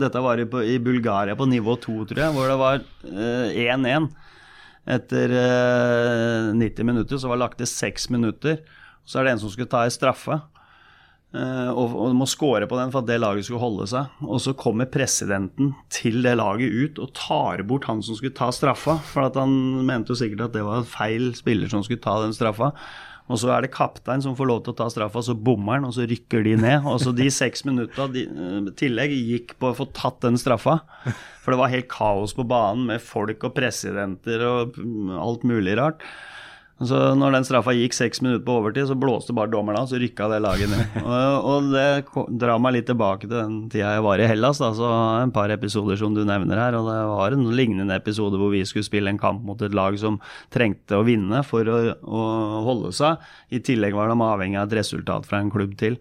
Dette 0.00 0.22
var 0.22 0.40
i, 0.42 0.46
i, 0.66 0.78
Bulgaria 0.82 1.36
på 1.38 1.46
nivå 1.46 1.76
2, 1.78 1.98
tror 2.10 2.22
jeg, 2.24 2.34
hvor 2.34 2.50
det 2.50 2.56
var 2.58 2.82
1-1. 3.06 4.08
Uh, 4.08 4.24
Etter 4.96 5.32
uh, 5.34 6.52
90 6.54 6.86
minutter 6.86 7.18
så 7.18 7.30
var 7.30 7.38
det 7.38 7.44
lagt 7.44 7.62
til 7.62 7.70
6 7.70 8.10
minutter. 8.14 8.60
Så 9.06 9.18
er 9.18 9.26
det 9.26 9.36
en 9.36 9.42
som 9.44 9.52
skulle 9.54 9.70
ta 9.70 9.84
ei 9.86 9.94
straffe. 9.94 10.40
Uh, 11.36 11.70
og, 11.70 11.94
og 12.00 12.14
må 12.16 12.26
score 12.30 12.68
på 12.70 12.78
den 12.78 12.92
for 12.94 13.02
at 13.02 13.10
det 13.10 13.20
laget 13.20 13.46
skulle 13.46 13.62
holde 13.62 13.86
seg. 13.90 14.20
Og 14.26 14.42
så 14.42 14.54
kommer 14.58 14.90
presidenten 14.90 15.74
til 15.92 16.18
det 16.26 16.36
laget 16.38 16.74
ut 16.74 17.02
og 17.02 17.14
tar 17.18 17.62
bort 17.66 17.86
han 17.90 18.02
som 18.02 18.18
skulle 18.18 18.34
ta 18.34 18.50
straffa. 18.54 18.98
For 19.12 19.26
at 19.28 19.38
han 19.38 19.54
mente 19.86 20.14
jo 20.14 20.18
sikkert 20.18 20.48
at 20.48 20.56
det 20.58 20.66
var 20.66 20.86
feil 20.90 21.30
spiller 21.38 21.70
som 21.70 21.86
skulle 21.86 22.02
ta 22.02 22.18
den 22.24 22.34
straffa. 22.34 22.72
Og 23.26 23.40
så 23.42 23.50
er 23.50 23.64
det 23.64 23.72
kaptein 23.74 24.22
som 24.22 24.36
får 24.38 24.48
lov 24.50 24.60
til 24.62 24.74
å 24.74 24.78
ta 24.78 24.86
straffa, 24.92 25.22
så 25.24 25.34
bommer 25.34 25.80
han, 25.80 25.88
og 25.88 25.96
så 25.96 26.06
rykker 26.06 26.44
de 26.46 26.54
ned. 26.60 26.86
Og 26.86 27.00
så 27.02 27.10
de 27.16 27.26
seks 27.34 27.64
minutta 27.66 28.06
i 28.14 28.26
tillegg 28.78 29.14
gikk 29.16 29.56
på 29.58 29.72
å 29.72 29.76
få 29.80 29.88
tatt 29.96 30.20
den 30.22 30.38
straffa. 30.38 30.78
For 31.42 31.54
det 31.54 31.60
var 31.60 31.72
helt 31.72 31.90
kaos 31.90 32.36
på 32.36 32.46
banen 32.46 32.86
med 32.92 33.02
folk 33.02 33.48
og 33.48 33.56
presidenter 33.56 34.46
og 34.46 34.78
alt 35.18 35.46
mulig 35.46 35.74
rart. 35.80 36.06
Så 36.84 36.98
når 37.16 37.32
den 37.32 37.46
straffa 37.48 37.72
gikk 37.72 37.94
seks 37.96 38.20
minutter 38.20 38.42
på 38.44 38.58
overtid, 38.60 38.84
så 38.90 38.96
blåste 39.00 39.32
bare 39.36 39.48
dommeren 39.48 39.78
av, 39.80 39.86
så 39.88 39.96
rykka 39.96 40.26
det 40.28 40.42
laget 40.44 40.68
ned. 40.68 40.98
Og, 41.06 41.46
og 41.48 41.70
det 41.72 41.86
drar 42.36 42.60
meg 42.60 42.76
litt 42.76 42.88
tilbake 42.90 43.24
til 43.24 43.32
den 43.32 43.54
tida 43.72 43.94
jeg 43.94 44.04
var 44.04 44.20
i 44.20 44.28
Hellas, 44.28 44.60
da, 44.60 44.68
så 44.76 44.90
en 45.22 45.32
par 45.32 45.52
episoder 45.54 45.96
som 45.96 46.12
du 46.12 46.20
nevner 46.28 46.60
her. 46.60 46.76
Og 46.76 46.90
det 46.90 46.98
var 47.08 47.32
en 47.32 47.48
lignende 47.56 47.96
episode 47.96 48.36
hvor 48.40 48.52
vi 48.52 48.60
skulle 48.68 48.84
spille 48.84 49.08
en 49.08 49.20
kamp 49.22 49.40
mot 49.48 49.64
et 49.64 49.76
lag 49.76 49.96
som 50.00 50.20
trengte 50.52 51.00
å 51.00 51.06
vinne 51.06 51.40
for 51.48 51.64
å, 51.64 51.80
å 51.96 52.22
holde 52.68 52.92
seg. 52.96 53.24
I 53.48 53.62
tillegg 53.64 53.96
var 53.96 54.12
de 54.12 54.20
avhengig 54.20 54.60
av 54.60 54.68
et 54.68 54.80
resultat 54.82 55.28
fra 55.28 55.40
en 55.40 55.52
klubb 55.54 55.78
til. 55.80 55.96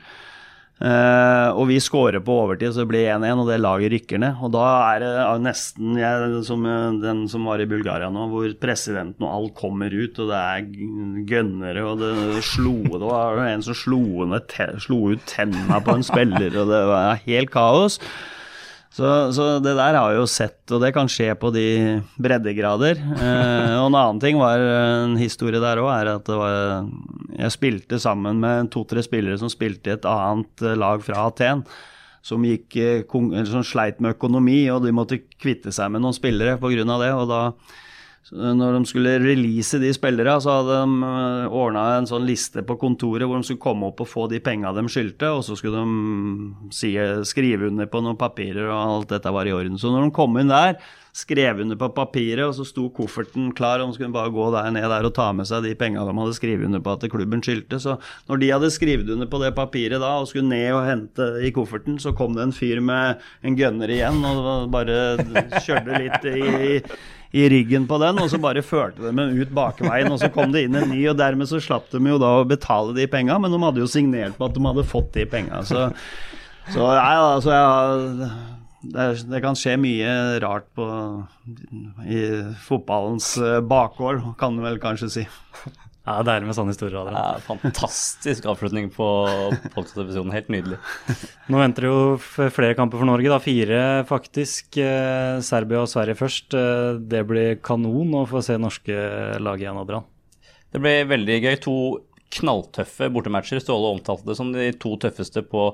Uh, 0.75 1.55
og 1.55 1.69
vi 1.69 1.77
scorer 1.79 2.19
på 2.19 2.33
overtid, 2.35 2.73
så 2.75 2.83
det 2.83 2.89
blir 2.89 3.05
1-1, 3.13 3.39
og 3.39 3.47
det 3.47 3.61
laget 3.63 3.93
rykker 3.93 4.19
ned. 4.19 4.41
Og 4.43 4.51
da 4.51 4.65
er 4.89 5.05
det 5.05 5.13
nesten 5.45 5.95
jeg, 6.01 6.41
som 6.47 6.67
den 6.99 7.23
som 7.31 7.47
var 7.47 7.63
i 7.63 7.69
Bulgaria 7.69 8.09
nå, 8.11 8.27
hvor 8.33 8.51
presidenten 8.59 9.23
og 9.23 9.31
alt 9.38 9.55
kommer 9.61 9.95
ut, 9.95 10.19
og 10.19 10.33
det 10.33 10.41
er 10.41 10.67
gønnere, 11.31 11.85
og 11.88 12.03
det 12.03 12.43
slo 12.43 12.75
Det 12.83 13.03
var 13.07 13.39
en 13.45 13.63
som 13.63 13.77
slo, 13.77 14.03
ned, 14.27 14.57
slo 14.83 14.99
ut 15.15 15.23
tenna 15.31 15.79
på 15.79 15.95
en 15.95 16.03
spiller, 16.05 16.51
og 16.59 16.71
det 16.73 16.83
var 16.91 17.23
helt 17.23 17.55
kaos. 17.55 18.01
Så, 18.95 19.08
så, 19.36 19.45
det 19.60 19.73
der 19.75 19.97
har 19.97 20.13
jeg 20.13 20.21
jo 20.21 20.27
sett, 20.29 20.62
og 20.71 20.79
det 20.79 20.93
kan 20.95 21.10
skje 21.12 21.34
på 21.39 21.51
de 21.55 21.67
breddegrader. 22.21 23.01
Eh, 23.25 23.73
og 23.75 23.89
en 23.89 23.97
annen 23.97 24.19
ting 24.21 24.38
var 24.39 24.62
en 24.62 25.15
historie 25.19 25.60
der 25.62 25.81
òg, 25.81 25.89
er 25.91 26.10
at 26.13 26.29
var, 26.29 26.86
jeg 27.36 27.53
spilte 27.53 27.99
sammen 28.01 28.39
med 28.39 28.69
to-tre 28.73 29.03
spillere 29.03 29.39
som 29.41 29.51
spilte 29.51 29.91
i 29.91 29.95
et 29.95 30.08
annet 30.08 30.63
lag 30.79 31.03
fra 31.03 31.25
Aten. 31.27 31.65
Som, 32.25 32.45
gikk, 32.47 32.77
eh, 32.79 33.03
som 33.49 33.65
sleit 33.67 33.99
med 34.01 34.15
økonomi, 34.15 34.63
og 34.73 34.86
de 34.86 34.93
måtte 34.95 35.19
kvitte 35.41 35.73
seg 35.75 35.91
med 35.93 36.05
noen 36.05 36.15
spillere 36.15 36.55
pga. 36.62 36.86
det. 37.03 37.12
og 37.12 37.27
da 37.34 37.41
når 38.33 38.79
de 38.79 38.89
skulle 38.89 39.19
release 39.21 39.77
de 39.77 39.91
spillerne, 39.93 40.39
så 40.41 40.57
hadde 40.57 40.79
de 40.81 41.09
eh, 41.09 41.53
ordna 41.53 41.85
en 41.99 42.09
sånn 42.09 42.25
liste 42.25 42.63
på 42.65 42.77
kontoret 42.81 43.29
hvor 43.29 43.38
de 43.38 43.45
skulle 43.45 43.61
komme 43.61 43.91
opp 43.91 44.01
og 44.01 44.09
få 44.09 44.25
de 44.31 44.41
penga 44.41 44.73
de 44.73 44.88
skyldte, 44.89 45.29
og 45.29 45.43
så 45.45 45.57
skulle 45.59 45.83
de 45.83 46.73
si, 46.73 46.95
skrive 47.29 47.69
under 47.69 47.89
på 47.91 48.01
noen 48.01 48.17
papirer, 48.17 48.65
og 48.65 48.77
alt 48.79 49.13
dette 49.13 49.33
var 49.33 49.45
i 49.45 49.53
orden. 49.53 49.77
Så 49.77 49.93
når 49.93 50.07
de 50.07 50.15
kom 50.17 50.39
inn 50.41 50.49
der, 50.49 50.79
skrev 51.15 51.61
under 51.63 51.77
på 51.79 51.88
papiret, 51.95 52.43
og 52.43 52.55
så 52.57 52.65
sto 52.67 52.89
kofferten 52.91 53.53
klar, 53.55 53.79
og 53.79 53.93
de 53.93 53.99
skulle 53.99 54.15
bare 54.17 54.33
gå 54.33 54.49
der 54.51 54.73
ned 54.73 54.89
der 54.91 55.07
og 55.07 55.13
ta 55.15 55.29
med 55.31 55.47
seg 55.47 55.63
de 55.63 55.75
penga 55.79 56.03
de 56.03 56.17
hadde 56.17 56.35
skrevet 56.35 56.67
under 56.67 56.81
på 56.83 56.97
at 56.97 57.05
klubben 57.13 57.45
skyldte. 57.45 57.79
Så 57.79 57.95
når 58.27 58.41
de 58.41 58.51
hadde 58.51 58.73
skrevet 58.73 59.13
under 59.13 59.29
på 59.29 59.39
det 59.45 59.53
papiret 59.55 60.01
da, 60.01 60.15
og 60.17 60.27
skulle 60.31 60.49
ned 60.49 60.73
og 60.73 60.83
hente 60.89 61.29
i 61.45 61.53
kofferten, 61.55 62.01
så 62.01 62.11
kom 62.17 62.33
det 62.35 62.49
en 62.49 62.57
fyr 62.57 62.81
med 62.83 63.21
en 63.45 63.55
gunner 63.55 63.95
igjen 63.95 64.19
og 64.27 64.73
bare 64.73 64.97
kjørte 65.61 66.01
litt 66.01 66.29
i 66.33 66.75
i 67.24 67.24
ryggen 67.51 67.85
på 67.89 67.99
den, 68.01 68.19
og 68.21 68.29
så 68.31 68.39
bare 68.41 68.63
førte 68.65 69.03
de 69.03 69.11
dem 69.11 69.39
ut 69.41 69.51
bakveien, 69.55 70.11
og 70.13 70.21
så 70.21 70.29
kom 70.33 70.53
det 70.53 70.65
inn 70.65 70.77
en 70.79 70.89
ny, 70.91 71.01
og 71.11 71.19
dermed 71.19 71.49
så 71.49 71.59
slapp 71.63 71.89
de 71.91 71.99
jo 71.99 72.19
da 72.21 72.31
å 72.39 72.47
betale 72.47 72.95
de 72.95 73.07
penga, 73.11 73.37
men 73.41 73.51
de 73.51 73.61
hadde 73.63 73.83
jo 73.83 73.91
signert 73.91 74.37
på 74.39 74.47
at 74.47 74.55
de 74.55 74.63
hadde 74.65 74.87
fått 74.87 75.11
de 75.17 75.25
penga. 75.29 75.63
Så, 75.67 75.89
så 76.71 76.91
nei, 76.95 77.15
altså 77.19 77.55
jeg 77.55 78.29
det, 78.85 79.07
det, 79.31 79.41
kan 79.43 79.57
skje 79.57 79.75
mye 79.81 80.11
rart 80.43 80.67
på, 80.77 80.85
i 82.05 82.21
fotballens 82.65 83.31
eh, 83.41 83.59
bakgård, 83.65 84.21
kan 84.39 84.57
du 84.57 84.63
vel 84.65 84.79
kanskje 84.83 85.11
si. 85.11 85.25
Ja, 86.05 86.19
det 86.21 86.35
er 86.35 86.43
med 86.45 86.53
sånne 86.53 86.73
historier. 86.75 86.99
Adrian. 87.01 87.17
Ja, 87.17 87.41
fantastisk 87.41 88.45
avslutning 88.51 88.91
på 88.93 89.07
podkast-episoden. 89.73 90.33
Helt 90.35 90.51
nydelig. 90.53 90.77
Nå 91.49 91.61
venter 91.61 91.87
det 91.87 91.89
jo 91.89 92.49
flere 92.53 92.77
kamper 92.77 93.01
for 93.01 93.09
Norge, 93.09 93.31
da. 93.33 93.39
Fire 93.41 93.79
faktisk. 94.05 94.77
Eh, 94.77 95.41
Serbia 95.45 95.81
og 95.81 95.89
Sverige 95.89 96.19
først. 96.19 96.53
Eh, 96.53 96.99
det 97.01 97.23
blir 97.25 97.57
kanon 97.65 98.13
å 98.21 98.25
få 98.29 98.43
se 98.45 98.59
norske 98.61 98.93
lag 99.41 99.63
igjen, 99.63 99.81
Adrian. 99.81 100.05
Det 100.69 100.83
blir 100.83 101.09
veldig 101.09 101.39
gøy. 101.41 101.55
To 101.65 101.77
knalltøffe 102.37 103.09
bortematcher. 103.15 103.63
Ståle 103.63 103.95
omtalte 103.95 104.29
det 104.29 104.37
som 104.37 104.53
de 104.53 104.69
to 104.77 104.93
tøffeste 105.01 105.41
på 105.49 105.71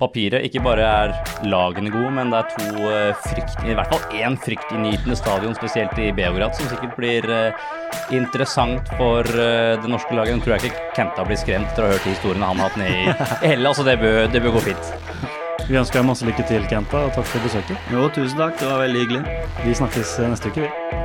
papiret. 0.00 0.44
Ikke 0.46 0.62
bare 0.64 0.84
er 0.84 1.12
lagene 1.46 1.92
gode, 1.94 2.10
men 2.16 2.32
det 2.32 2.40
er 2.40 2.50
to 2.54 2.88
uh, 2.88 3.22
frykt, 3.24 3.62
i 3.64 3.76
hvert 3.76 3.92
fall 3.92 4.18
én 4.18 4.36
fryktinngytende 4.40 5.16
stadion, 5.18 5.54
spesielt 5.58 5.98
i 6.02 6.10
Beograd, 6.16 6.56
som 6.56 6.70
sikkert 6.70 6.96
blir 6.98 7.28
uh, 7.30 7.68
interessant 8.14 8.90
for 8.98 9.28
uh, 9.38 9.74
det 9.80 9.90
norske 9.90 10.16
laget. 10.16 10.38
Nå 10.38 10.44
tror 10.44 10.56
jeg 10.56 10.72
ikke 10.72 10.90
Kenta 10.98 11.26
blir 11.26 11.40
skremt 11.40 11.70
etter 11.70 11.86
å 11.86 11.90
ha 11.90 11.96
hørt 11.96 12.10
historiene 12.10 12.50
han 12.50 12.62
har 12.62 12.72
hatt 12.72 12.80
nede 12.80 12.98
i 13.04 13.14
Helle, 13.52 13.74
så 13.76 13.86
det 13.86 13.98
bør, 14.02 14.24
det 14.32 14.42
bør 14.44 14.58
gå 14.58 14.66
fint. 14.70 14.92
Vi 15.64 15.78
ønsker 15.80 16.02
deg 16.02 16.08
masse 16.10 16.26
lykke 16.28 16.44
til, 16.50 16.66
Kenta, 16.68 17.06
og 17.06 17.14
takk 17.16 17.30
for 17.30 17.46
besøket. 17.46 17.88
Jo, 17.94 18.08
tusen 18.12 18.40
takk. 18.40 18.58
Det 18.60 18.68
var 18.68 18.84
veldig 18.84 19.06
hyggelig. 19.06 19.38
Vi 19.64 19.78
snakkes 19.80 20.18
neste 20.28 20.52
uke, 20.52 20.68
vi. 20.68 21.02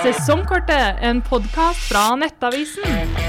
Sesongkortet, 0.00 1.02
en 1.04 1.20
podkast 1.26 1.90
fra 1.90 2.06
Nettavisen. 2.16 3.19